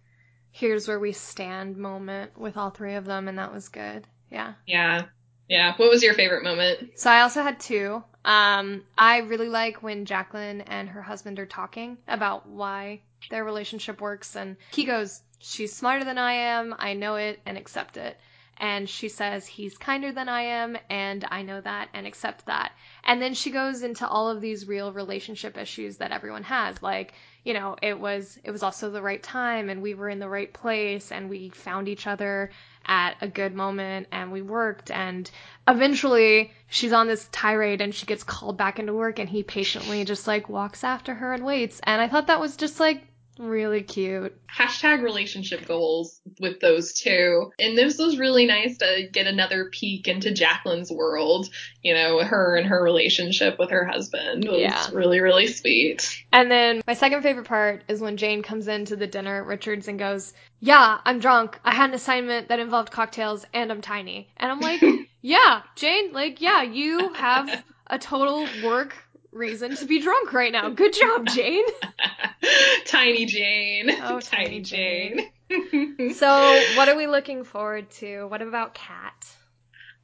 [0.50, 4.07] here's where we stand moment with all three of them and that was good.
[4.31, 4.55] Yeah.
[4.66, 5.07] yeah.
[5.48, 5.74] Yeah.
[5.76, 6.92] What was your favorite moment?
[6.96, 8.03] So I also had two.
[8.24, 13.00] Um, I really like when Jacqueline and her husband are talking about why
[13.31, 16.74] their relationship works, and he goes, "She's smarter than I am.
[16.79, 18.18] I know it and accept it."
[18.61, 22.73] And she says, "He's kinder than I am, and I know that and accept that."
[23.03, 27.14] And then she goes into all of these real relationship issues that everyone has, like
[27.42, 30.29] you know, it was it was also the right time, and we were in the
[30.29, 32.51] right place, and we found each other
[32.87, 35.31] at a good moment, and we worked, and
[35.68, 40.05] eventually she's on this tirade and she gets called back into work and he patiently
[40.05, 43.03] just like walks after her and waits and i thought that was just like
[43.38, 47.53] really cute Hashtag relationship goals with those two.
[47.59, 51.49] And this was really nice to get another peek into Jacqueline's world,
[51.83, 54.45] you know, her and her relationship with her husband.
[54.45, 54.88] It was Yeah.
[54.93, 56.23] really, really sweet.
[56.33, 59.88] and then my second favorite part is when jane comes into the dinner at richards
[59.88, 64.29] and goes yeah i'm drunk i had an assignment that involved cocktails and i'm tiny
[64.37, 64.83] and i'm like
[65.23, 68.95] yeah jane like yeah you have a total work
[69.33, 71.64] reason to be drunk right now good job jane
[72.87, 73.90] Tiny Jane.
[74.03, 75.31] Oh, Tiny Jane.
[76.14, 79.27] so what are we looking forward to what about kat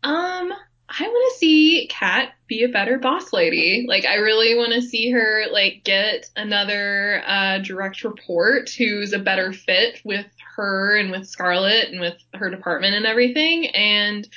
[0.03, 0.53] Um,
[0.89, 3.87] I want to see Kat be a better boss lady.
[3.89, 9.19] Like, I really want to see her like get another uh, direct report who's a
[9.19, 14.29] better fit with her and with Scarlet and with her department and everything, and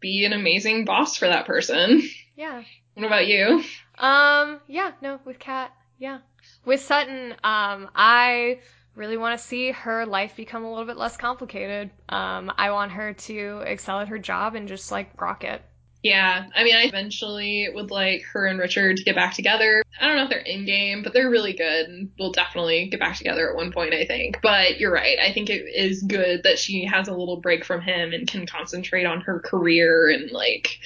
[0.00, 2.02] be an amazing boss for that person.
[2.36, 2.62] yeah
[2.94, 3.64] What about you?
[3.98, 6.18] Um, yeah, no, with Kat, yeah.
[6.64, 8.60] With Sutton, um, I
[8.94, 11.90] really want to see her life become a little bit less complicated.
[12.08, 15.62] Um, I want her to excel at her job and just like rock it.
[16.02, 19.82] Yeah, I mean, I eventually would like her and Richard to get back together.
[20.00, 23.00] I don't know if they're in game, but they're really good and we'll definitely get
[23.00, 24.38] back together at one point, I think.
[24.40, 25.18] But you're right.
[25.18, 28.46] I think it is good that she has a little break from him and can
[28.46, 30.78] concentrate on her career and like,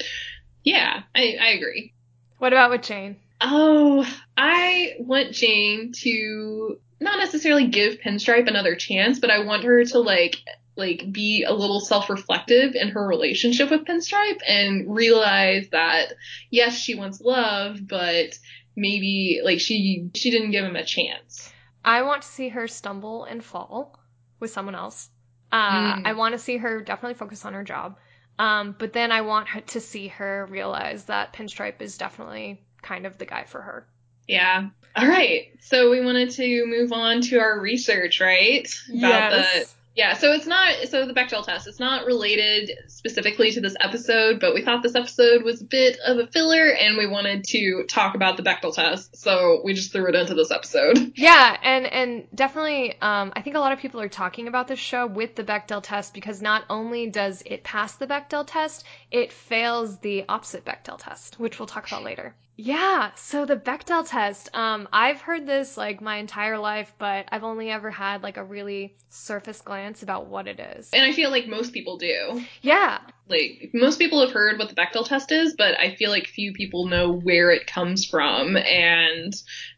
[0.63, 1.93] yeah, I, I agree.
[2.37, 3.17] What about with Jane?
[3.41, 4.05] Oh,
[4.37, 9.99] I want Jane to not necessarily give Pinstripe another chance, but I want her to
[9.99, 10.37] like
[10.75, 16.13] like be a little self-reflective in her relationship with Pinstripe and realize that
[16.49, 18.37] yes, she wants love, but
[18.75, 21.51] maybe like she she didn't give him a chance.
[21.85, 23.99] I want to see her stumble and fall
[24.39, 25.09] with someone else.
[25.51, 26.07] Uh, Mm.
[26.07, 27.97] I want to see her definitely focus on her job.
[28.39, 33.05] Um, but then I want her to see her realize that Pinstripe is definitely kind
[33.05, 33.87] of the guy for her.
[34.27, 34.69] Yeah.
[34.95, 35.51] All right.
[35.61, 38.67] So we wanted to move on to our research, right?
[38.89, 39.75] About Yes.
[39.95, 41.67] Yeah, so it's not so the Bechdel test.
[41.67, 45.99] It's not related specifically to this episode, but we thought this episode was a bit
[46.03, 49.91] of a filler, and we wanted to talk about the Bechdel test, so we just
[49.91, 51.13] threw it into this episode.
[51.23, 54.79] Yeah, and and definitely, um, I think a lot of people are talking about this
[54.79, 59.31] show with the Bechdel test because not only does it pass the Bechdel test, it
[59.31, 62.35] fails the opposite Bechdel test, which we'll talk about later.
[62.55, 67.43] Yeah, so the Bechdel test, um, I've heard this like my entire life, but I've
[67.43, 70.89] only ever had like a really surface glance about what it is.
[70.93, 72.43] And I feel like most people do.
[72.61, 76.27] Yeah, Like most people have heard what the Bechdel test is, but I feel like
[76.27, 79.33] few people know where it comes from and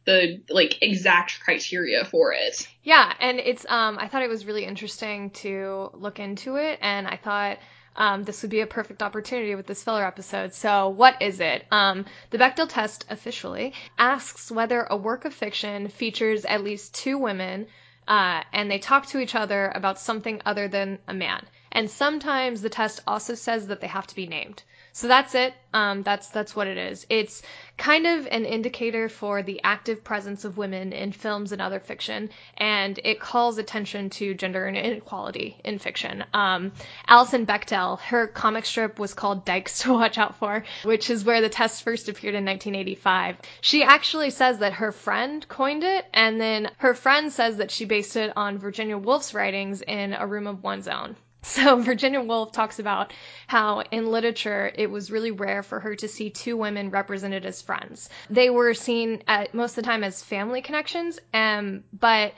[0.06, 2.68] the like exact criteria for it.
[2.84, 7.08] Yeah, and it's um I thought it was really interesting to look into it and
[7.08, 7.60] I thought
[7.96, 10.54] um, this would be a perfect opportunity with this filler episode.
[10.54, 11.66] So, what is it?
[11.72, 17.18] Um, the Bechdel test officially asks whether a work of fiction features at least two
[17.18, 17.68] women
[18.08, 21.44] uh, and they talk to each other about something other than a man.
[21.72, 24.64] And sometimes the test also says that they have to be named.
[24.96, 25.54] So that's it.
[25.74, 27.06] Um, that's that's what it is.
[27.10, 27.42] It's
[27.78, 32.30] kind of an indicator for the active presence of women in films and other fiction,
[32.56, 36.24] and it calls attention to gender inequality in fiction.
[36.34, 36.72] Um,
[37.10, 41.42] Alison Bechdel, her comic strip was called Dykes to Watch Out For, which is where
[41.42, 43.36] the test first appeared in 1985.
[43.60, 47.84] She actually says that her friend coined it, and then her friend says that she
[47.84, 51.18] based it on Virginia Woolf's writings in A Room of One's Own.
[51.46, 53.14] So Virginia Woolf talks about
[53.48, 57.62] how in literature it was really rare for her to see two women represented as
[57.62, 58.10] friends.
[58.30, 62.34] They were seen at most of the time as family connections, um, but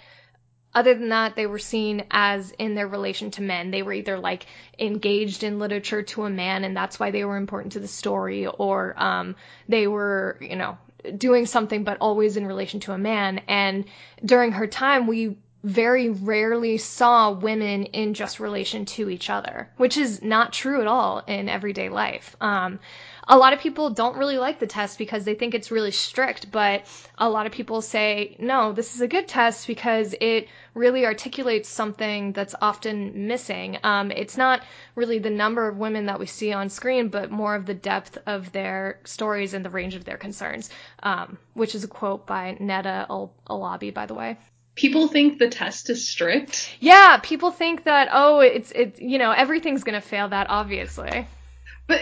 [0.75, 3.71] other than that, they were seen as in their relation to men.
[3.71, 4.45] They were either like
[4.77, 8.45] engaged in literature to a man, and that's why they were important to the story,
[8.45, 9.35] or um,
[9.67, 10.77] they were, you know,
[11.17, 13.41] doing something but always in relation to a man.
[13.47, 13.85] And
[14.23, 19.97] during her time, we very rarely saw women in just relation to each other, which
[19.97, 22.35] is not true at all in everyday life.
[22.39, 22.79] Um,
[23.27, 26.49] a lot of people don't really like the test because they think it's really strict,
[26.49, 26.85] but
[27.17, 31.67] a lot of people say, no, this is a good test because it really articulates
[31.67, 33.77] something that's often missing.
[33.83, 34.61] Um, it's not
[34.95, 38.17] really the number of women that we see on screen, but more of the depth
[38.25, 40.69] of their stories and the range of their concerns,
[41.03, 44.37] um, which is a quote by Neda Al- Ulaby, by the way.
[44.77, 46.73] People think the test is strict.
[46.79, 51.27] Yeah, people think that, oh, it's, it's, you know, everything's gonna fail that, obviously.
[51.87, 52.01] But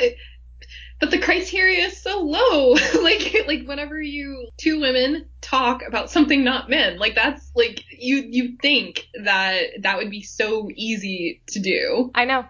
[0.99, 2.71] but the criteria is so low.
[3.01, 8.25] like like whenever you two women talk about something not men, like that's like you
[8.29, 12.11] you think that that would be so easy to do.
[12.15, 12.45] I know.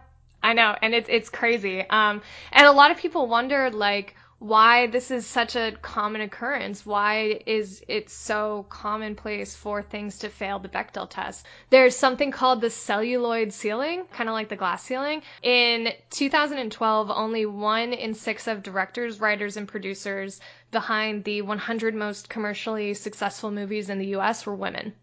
[0.46, 0.76] I know.
[0.80, 1.82] And it's, it's crazy.
[1.90, 6.86] Um, and a lot of people wonder like, why this is such a common occurrence.
[6.86, 11.46] Why is it so commonplace for things to fail the Bechdel test?
[11.70, 15.22] There's something called the celluloid ceiling, kind of like the glass ceiling.
[15.42, 22.28] In 2012, only one in six of directors, writers, and producers behind the 100 most
[22.28, 24.94] commercially successful movies in the US were women.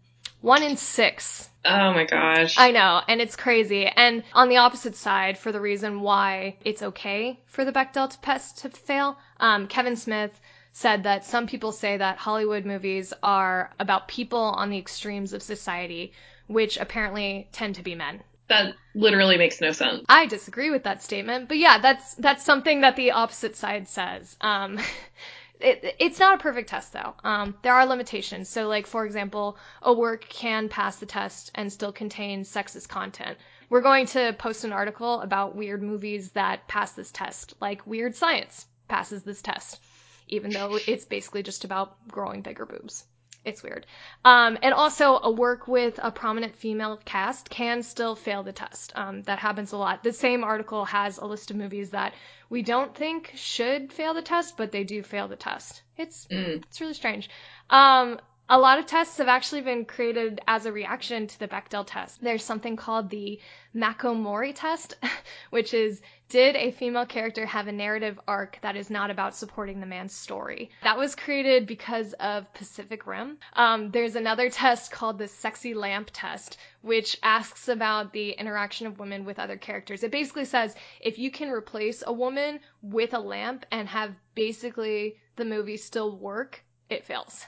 [0.43, 1.49] One in six.
[1.63, 2.55] Oh my gosh.
[2.57, 3.85] I know, and it's crazy.
[3.87, 8.57] And on the opposite side, for the reason why it's okay for the Bechdel test
[8.57, 10.37] to fail, um, Kevin Smith
[10.73, 15.41] said that some people say that Hollywood movies are about people on the extremes of
[15.41, 16.11] society,
[16.47, 18.21] which apparently tend to be men.
[18.49, 20.03] that literally makes no sense.
[20.09, 24.35] I disagree with that statement, but yeah, that's that's something that the opposite side says.
[24.41, 24.77] Um,
[25.63, 27.13] it, it's not a perfect test though.
[27.23, 28.49] Um, there are limitations.
[28.49, 33.37] So, like for example, a work can pass the test and still contain sexist content.
[33.69, 38.15] We're going to post an article about weird movies that pass this test, like Weird
[38.15, 39.79] Science passes this test,
[40.27, 43.05] even though it's basically just about growing bigger boobs.
[43.45, 43.85] It's weird.
[44.23, 48.93] Um, and also, a work with a prominent female cast can still fail the test.
[48.95, 50.01] Um, that happens a lot.
[50.01, 52.13] The same article has a list of movies that
[52.49, 55.81] we don't think should fail the test, but they do fail the test.
[55.97, 56.63] It's Mm.
[56.63, 57.29] it's really strange.
[57.69, 61.85] Um, a lot of tests have actually been created as a reaction to the Bechdel
[61.87, 62.21] test.
[62.21, 63.39] There's something called the
[63.73, 64.95] Mako Mori test,
[65.49, 66.01] which is
[66.33, 70.15] did a female character have a narrative arc that is not about supporting the man's
[70.15, 70.71] story?
[70.81, 73.37] That was created because of Pacific Rim.
[73.55, 78.97] Um, there's another test called the Sexy Lamp test, which asks about the interaction of
[78.97, 80.01] women with other characters.
[80.01, 85.17] It basically says if you can replace a woman with a lamp and have basically
[85.35, 87.45] the movie still work, it fails.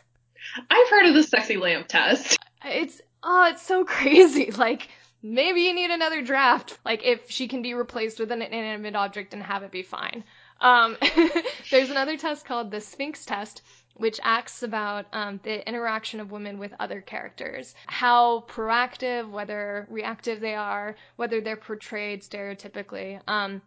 [0.69, 2.37] I've heard of the sexy lamp test.
[2.63, 4.51] It's oh, it's so crazy.
[4.51, 4.89] Like
[5.25, 6.77] maybe you need another draft.
[6.85, 10.23] Like if she can be replaced with an inanimate object and have it be fine.
[10.61, 10.97] Um,
[11.71, 13.63] there's another test called the Sphinx test,
[13.95, 20.39] which asks about um, the interaction of women with other characters, how proactive, whether reactive
[20.39, 23.19] they are, whether they're portrayed stereotypically.
[23.27, 23.61] Um,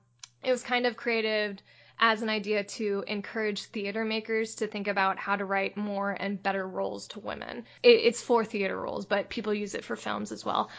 [0.45, 1.61] it was kind of created
[2.01, 6.41] as an idea to encourage theater makers to think about how to write more and
[6.41, 7.65] better roles to women.
[7.83, 10.71] It, it's for theater roles, but people use it for films as well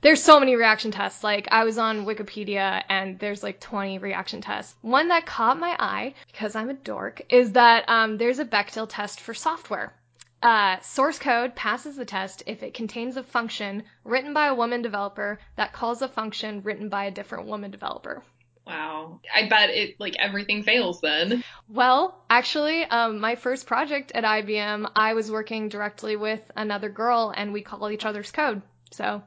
[0.00, 1.24] there's so many reaction tests.
[1.24, 4.74] Like I was on Wikipedia and there's like 20 reaction tests.
[4.82, 8.88] One that caught my eye because I'm a dork is that um, there's a Bechdel
[8.88, 9.92] test for software.
[10.40, 14.82] Uh, source code passes the test if it contains a function written by a woman
[14.82, 18.22] developer that calls a function written by a different woman developer.
[18.64, 19.20] Wow.
[19.34, 21.42] I bet it like everything fails then.
[21.68, 27.32] Well, actually, um, my first project at IBM, I was working directly with another girl
[27.36, 28.62] and we call each other's code.
[28.90, 29.22] So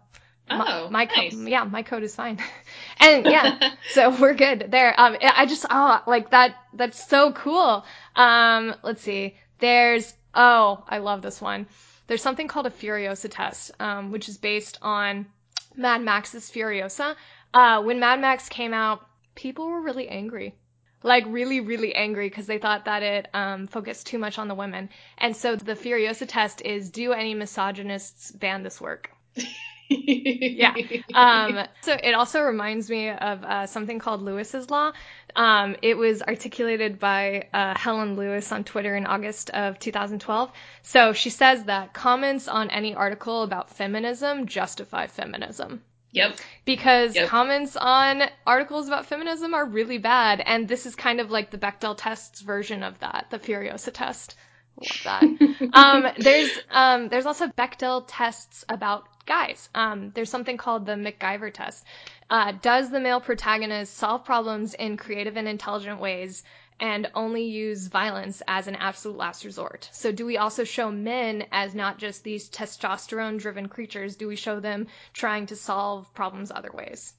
[0.51, 1.33] Oh, my, my nice.
[1.33, 2.39] co- yeah, my code is fine.
[2.99, 4.93] and yeah, so we're good there.
[4.99, 7.85] Um, I just, oh, like that, that's so cool.
[8.15, 9.35] Um, let's see.
[9.59, 11.67] There's, oh, I love this one.
[12.07, 15.27] There's something called a Furiosa test, um, which is based on
[15.75, 17.15] Mad Max's Furiosa.
[17.53, 20.55] Uh, when Mad Max came out, people were really angry.
[21.03, 24.55] Like really, really angry because they thought that it um, focused too much on the
[24.55, 24.89] women.
[25.17, 29.09] And so the Furiosa test is: Do any misogynists ban this work?
[29.91, 30.73] yeah.
[31.13, 34.91] Um, so it also reminds me of uh, something called Lewis's Law.
[35.35, 40.51] Um, it was articulated by uh, Helen Lewis on Twitter in August of 2012.
[40.83, 45.81] So she says that comments on any article about feminism justify feminism.
[46.11, 46.37] Yep.
[46.65, 47.29] Because Yep.
[47.29, 51.57] comments on articles about feminism are really bad, and this is kind of like the
[51.57, 54.35] Bechdel test's version of that, the Furiosa test.
[54.77, 55.23] Love that.
[55.73, 59.69] um, there's um, there's also Bechdel tests about guys.
[59.73, 61.85] Um, there's something called the MacGyver test.
[62.29, 66.43] Uh, does the male protagonist solve problems in creative and intelligent ways
[66.79, 69.89] and only use violence as an absolute last resort?
[69.91, 74.15] So do we also show men as not just these testosterone driven creatures?
[74.15, 77.13] Do we show them trying to solve problems other ways?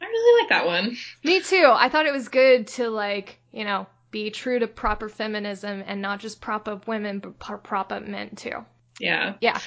[0.00, 0.96] I really like that one.
[1.22, 1.70] Me too.
[1.72, 6.02] I thought it was good to like, you know, be true to proper feminism and
[6.02, 8.64] not just prop up women, but prop up men too.
[8.98, 9.34] Yeah.
[9.40, 9.58] Yeah.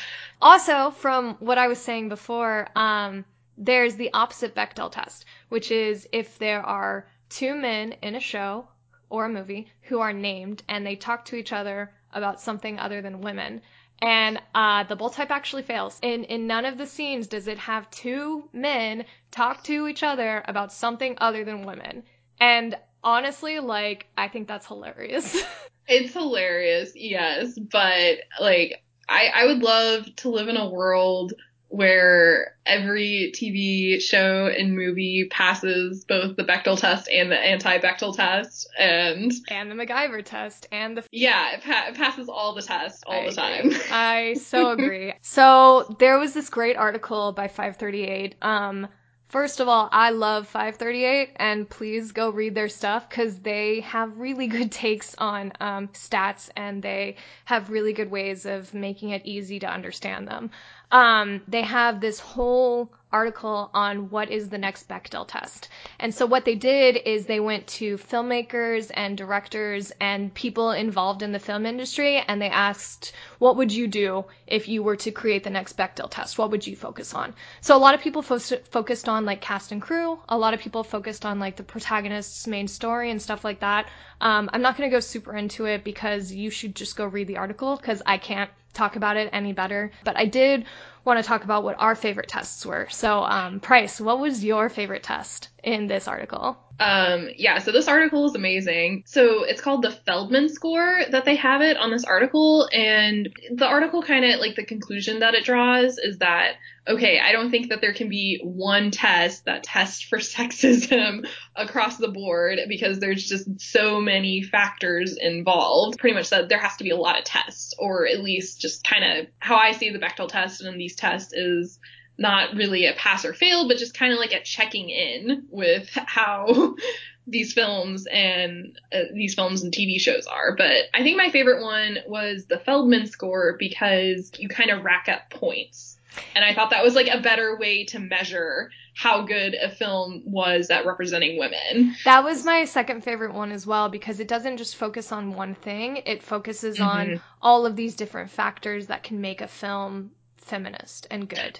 [0.41, 3.25] Also, from what I was saying before, um,
[3.57, 8.67] there's the opposite Bechdel test, which is if there are two men in a show
[9.09, 13.01] or a movie who are named and they talk to each other about something other
[13.01, 13.61] than women.
[13.99, 15.97] And uh, the Bold Type actually fails.
[16.03, 20.43] In in none of the scenes does it have two men talk to each other
[20.47, 22.03] about something other than women.
[22.39, 25.36] And honestly, like I think that's hilarious.
[25.89, 31.33] It's hilarious, yes, but like I I would love to live in a world
[31.69, 38.69] where every TV show and movie passes both the Bechdel test and the anti-Bechdel test
[38.79, 43.03] and and the MacGyver test and the yeah, it, pa- it passes all the tests
[43.05, 43.71] all I the time.
[43.91, 45.13] I so agree.
[45.21, 48.35] So there was this great article by 538.
[48.41, 48.87] Um,
[49.28, 54.17] first of all, I love 538, and please go read their stuff because they have
[54.17, 57.15] really good takes on um, stats and they
[57.45, 60.51] have really good ways of making it easy to understand them.
[60.91, 65.69] Um, they have this whole article on what is the next Bechdel test.
[65.99, 71.21] And so what they did is they went to filmmakers and directors and people involved
[71.21, 75.11] in the film industry and they asked, what would you do if you were to
[75.11, 76.38] create the next Bechdel test?
[76.38, 77.33] What would you focus on?
[77.61, 80.19] So a lot of people fo- focused on like cast and crew.
[80.27, 83.88] A lot of people focused on like the protagonist's main story and stuff like that.
[84.19, 87.27] Um, I'm not going to go super into it because you should just go read
[87.27, 89.91] the article because I can't talk about it any better.
[90.03, 90.65] But I did
[91.07, 92.87] want to talk about what our favorite tests were.
[92.91, 96.57] So, um, Price, what was your favorite test in this article?
[96.79, 99.03] Um, yeah, so this article is amazing.
[99.07, 102.69] So it's called the Feldman score that they have it on this article.
[102.71, 106.55] And the article kind of like the conclusion that it draws is that,
[106.87, 111.97] okay, I don't think that there can be one test that tests for sexism across
[111.97, 115.97] the board because there's just so many factors involved.
[115.97, 118.83] Pretty much that there has to be a lot of tests, or at least just
[118.83, 121.79] kind of how I see the Bechdel test and these tests is
[122.17, 125.89] not really a pass or fail, but just kind of like a checking in with
[125.93, 126.75] how
[127.27, 130.55] these films and uh, these films and TV shows are.
[130.55, 135.07] But I think my favorite one was the Feldman score because you kind of rack
[135.09, 135.97] up points.
[136.35, 140.23] And I thought that was like a better way to measure how good a film
[140.25, 141.93] was at representing women.
[142.05, 145.53] That was my second favorite one as well because it doesn't just focus on one
[145.53, 147.21] thing, it focuses on Mhm.
[147.41, 150.11] all of these different factors that can make a film
[150.47, 151.59] feminist and good.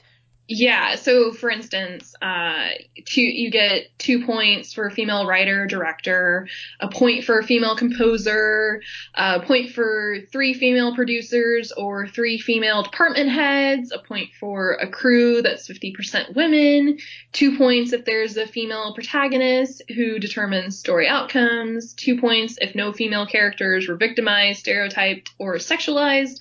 [0.50, 0.96] Yeah.
[0.96, 2.70] So, for instance, uh,
[3.06, 6.48] two, you get two points for a female writer director,
[6.80, 8.82] a point for a female composer,
[9.14, 14.88] a point for three female producers or three female department heads, a point for a
[14.90, 16.98] crew that's 50% women,
[17.34, 22.94] two points if there's a female protagonist who determines story outcomes, two points if no
[22.94, 26.40] female characters were victimized, stereotyped, or sexualized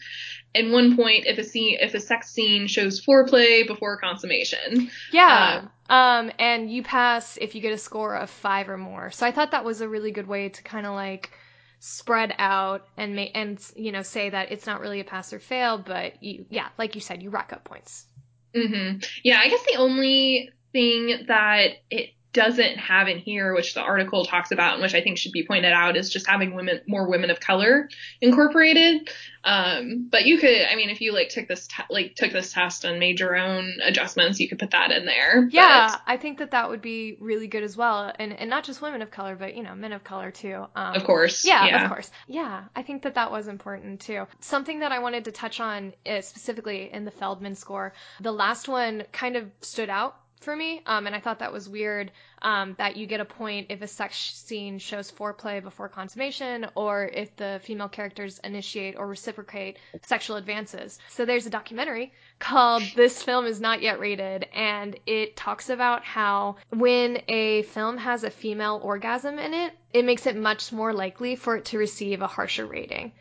[0.56, 4.90] and one point if a scene if a sex scene shows foreplay before consummation.
[5.12, 5.66] Yeah.
[5.88, 9.10] Uh, um and you pass if you get a score of 5 or more.
[9.10, 11.30] So I thought that was a really good way to kind of like
[11.78, 15.38] spread out and make and you know say that it's not really a pass or
[15.38, 18.06] fail, but you yeah, like you said, you rack up points.
[18.54, 19.06] Mhm.
[19.22, 24.26] Yeah, I guess the only thing that it doesn't have in here, which the article
[24.26, 27.08] talks about and which I think should be pointed out, is just having women, more
[27.08, 27.88] women of color
[28.20, 29.08] incorporated.
[29.42, 32.52] Um, but you could, I mean, if you like took this, te- like took this
[32.52, 35.48] test and made your own adjustments, you could put that in there.
[35.50, 38.64] Yeah, but, I think that that would be really good as well, and and not
[38.64, 40.66] just women of color, but you know, men of color too.
[40.76, 41.46] Um, of course.
[41.46, 42.10] Yeah, yeah, of course.
[42.26, 44.26] Yeah, I think that that was important too.
[44.40, 48.68] Something that I wanted to touch on uh, specifically in the Feldman score, the last
[48.68, 50.16] one kind of stood out
[50.46, 50.80] for me.
[50.86, 53.88] Um, and I thought that was weird um, that you get a point if a
[53.88, 60.36] sex scene shows foreplay before consummation or if the female characters initiate or reciprocate sexual
[60.36, 61.00] advances.
[61.08, 66.04] So there's a documentary called This Film Is Not Yet Rated, and it talks about
[66.04, 70.92] how when a film has a female orgasm in it, it makes it much more
[70.92, 73.12] likely for it to receive a harsher rating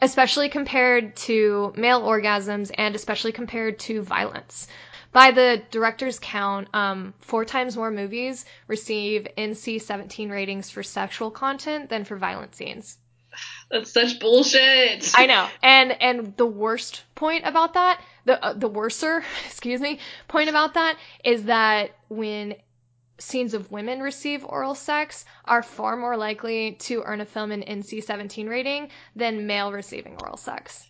[0.00, 4.66] especially compared to male orgasms and especially compared to violence.
[5.12, 11.90] By the director's count, um, four times more movies receive NC-17 ratings for sexual content
[11.90, 12.96] than for violent scenes.
[13.70, 15.12] That's such bullshit.
[15.14, 15.48] I know.
[15.62, 19.98] And and the worst point about that, the uh, the worser, excuse me,
[20.28, 22.54] point about that is that when
[23.18, 27.62] scenes of women receive oral sex are far more likely to earn a film an
[27.62, 30.86] NC-17 rating than male receiving oral sex.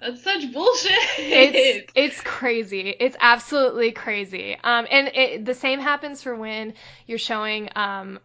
[0.00, 0.92] That's such bullshit.
[1.18, 2.88] It's it's crazy.
[2.88, 4.56] It's absolutely crazy.
[4.62, 6.74] Um, and it, the same happens for when
[7.06, 8.20] you're showing um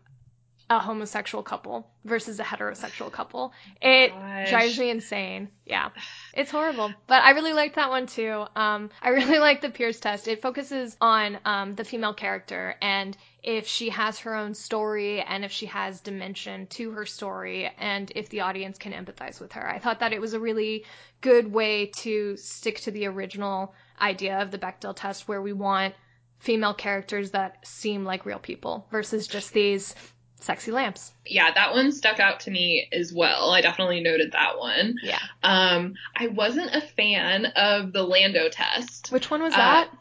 [0.69, 3.53] a homosexual couple versus a heterosexual couple.
[3.81, 4.49] It Gosh.
[4.49, 5.49] drives me insane.
[5.65, 5.89] Yeah.
[6.33, 6.91] It's horrible.
[7.05, 8.45] But I really liked that one too.
[8.55, 10.27] Um, I really like the Peirce test.
[10.27, 13.15] It focuses on um, the female character and
[13.45, 18.11] if she has her own story and if she has dimension to her story and
[18.15, 19.69] if the audience can empathize with her.
[19.69, 20.83] I thought that it was a really
[21.21, 25.93] good way to stick to the original idea of the Bechdel test where we want
[26.39, 29.93] female characters that seem like real people versus just these
[30.39, 31.11] sexy lamps.
[31.23, 33.51] Yeah, that one stuck out to me as well.
[33.51, 34.95] I definitely noted that one.
[35.03, 35.19] Yeah.
[35.43, 39.11] Um, I wasn't a fan of the Landau test.
[39.11, 39.87] Which one was that?
[39.87, 39.95] Uh,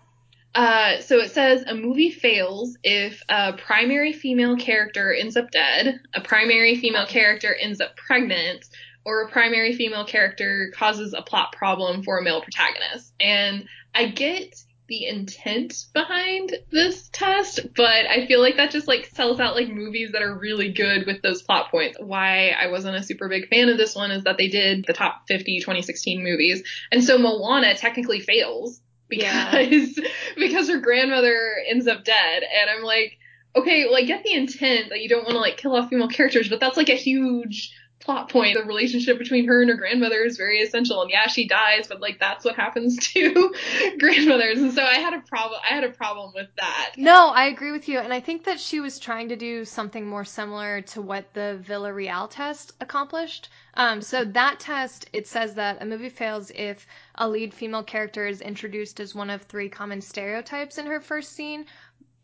[0.55, 6.00] Uh, so it says a movie fails if a primary female character ends up dead,
[6.14, 8.64] a primary female character ends up pregnant,
[9.05, 13.12] or a primary female character causes a plot problem for a male protagonist.
[13.20, 14.55] And I get
[14.86, 19.68] the intent behind this test, but I feel like that just like sells out like
[19.68, 21.96] movies that are really good with those plot points.
[21.98, 24.92] Why I wasn't a super big fan of this one is that they did the
[24.92, 26.62] top 50 2016 movies.
[26.92, 30.09] And so Moana technically fails because yeah.
[30.36, 33.18] because her grandmother ends up dead and I'm like
[33.57, 36.48] okay, like get the intent that you don't want to like kill off female characters,
[36.48, 38.55] but that's like a huge plot point.
[38.55, 41.02] The relationship between her and her grandmother is very essential.
[41.02, 43.55] And yeah, she dies, but like that's what happens to
[43.98, 44.59] grandmothers.
[44.59, 45.61] And so I had a problem.
[45.68, 46.94] I had a problem with that.
[46.96, 47.98] No, I agree with you.
[47.98, 51.62] And I think that she was trying to do something more similar to what the
[51.66, 53.48] Villarreal test accomplished.
[53.74, 58.26] Um, so that test, it says that a movie fails if a lead female character
[58.26, 61.66] is introduced as one of three common stereotypes in her first scene,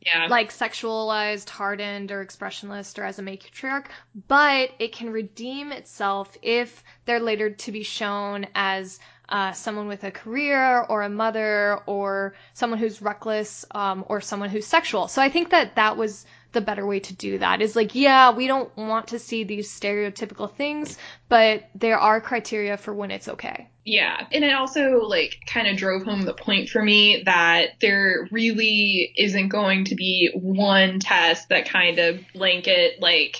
[0.01, 0.27] yeah.
[0.29, 3.87] like sexualized, hardened, or expressionless, or as a matriarch,
[4.29, 10.03] but it can redeem itself if they're later to be shown as uh, someone with
[10.05, 15.07] a career or a mother or someone who's reckless um, or someone who's sexual.
[15.07, 18.33] So I think that that was the better way to do that is like, yeah,
[18.33, 20.99] we don't want to see these stereotypical things,
[21.29, 23.69] but there are criteria for when it's okay.
[23.85, 24.27] Yeah.
[24.33, 29.13] And it also like kind of drove home the point for me that there really
[29.17, 33.37] isn't going to be one test that kind of blanket like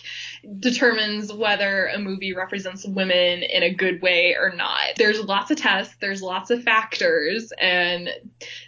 [0.59, 4.97] determines whether a movie represents women in a good way or not.
[4.97, 8.09] There's lots of tests, there's lots of factors, and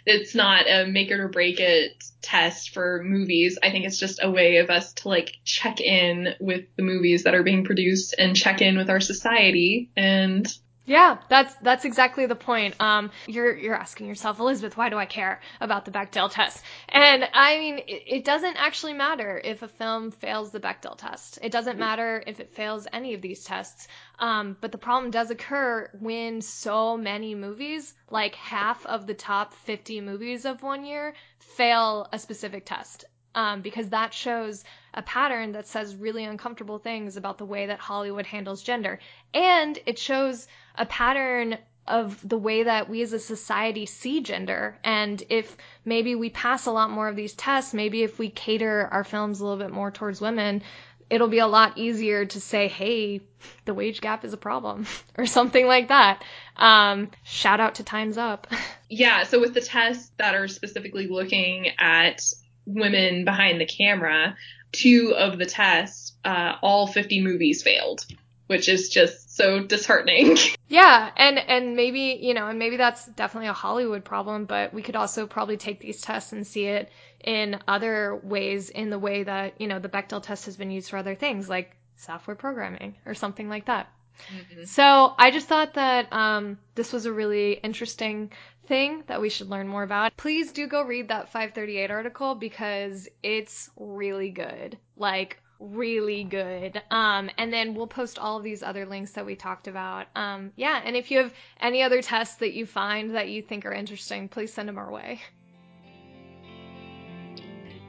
[0.05, 3.57] it's not a make it or break it test for movies.
[3.61, 7.23] I think it's just a way of us to like check in with the movies
[7.23, 10.47] that are being produced and check in with our society and
[10.85, 12.75] Yeah, that's that's exactly the point.
[12.81, 16.61] Um, you're you're asking yourself, Elizabeth, why do I care about the Bechdel test?
[16.89, 21.39] And I mean, it, it doesn't actually matter if a film fails the Bechdel test.
[21.41, 23.87] It doesn't matter if it fails any of these tests.
[24.19, 29.53] Um, but the problem does occur when so many movies, like half of the top
[29.53, 33.05] 50 movies of one year, fail a specific test.
[33.35, 34.63] Um, because that shows
[34.93, 38.99] a pattern that says really uncomfortable things about the way that Hollywood handles gender.
[39.33, 41.57] And it shows a pattern
[41.87, 44.77] of the way that we as a society see gender.
[44.83, 48.87] And if maybe we pass a lot more of these tests, maybe if we cater
[48.91, 50.61] our films a little bit more towards women,
[51.09, 53.21] it'll be a lot easier to say, hey,
[53.65, 54.85] the wage gap is a problem
[55.17, 56.23] or something like that.
[56.55, 58.47] Um, shout out to Time's Up.
[58.95, 62.21] Yeah, so with the tests that are specifically looking at
[62.65, 64.35] women behind the camera,
[64.71, 68.05] two of the tests, uh, all 50 movies failed,
[68.47, 70.37] which is just so disheartening.
[70.69, 74.81] Yeah, and and maybe you know, and maybe that's definitely a Hollywood problem, but we
[74.81, 76.89] could also probably take these tests and see it
[77.23, 80.89] in other ways, in the way that you know the Bechdel test has been used
[80.89, 83.87] for other things, like software programming or something like that.
[84.31, 84.63] Mm-hmm.
[84.63, 88.31] So I just thought that um, this was a really interesting
[88.73, 90.17] thing that we should learn more about.
[90.17, 94.79] Please do go read that 538 article because it's really good.
[94.97, 96.81] Like really good.
[96.89, 100.07] Um, and then we'll post all of these other links that we talked about.
[100.15, 103.63] Um, yeah, and if you have any other tests that you find that you think
[103.67, 105.21] are interesting, please send them our way.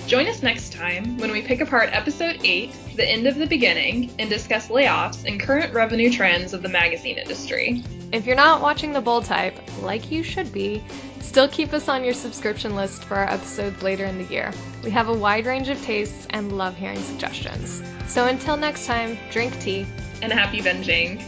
[0.07, 4.11] Join us next time when we pick apart Episode 8, The End of the Beginning,
[4.19, 7.85] and discuss layoffs and current revenue trends of the magazine industry.
[8.13, 10.83] If you're not watching The Bold Type, like you should be,
[11.21, 14.53] still keep us on your subscription list for our episodes later in the year.
[14.83, 17.81] We have a wide range of tastes and love hearing suggestions.
[18.09, 19.87] So until next time, drink tea
[20.23, 21.23] and happy binging.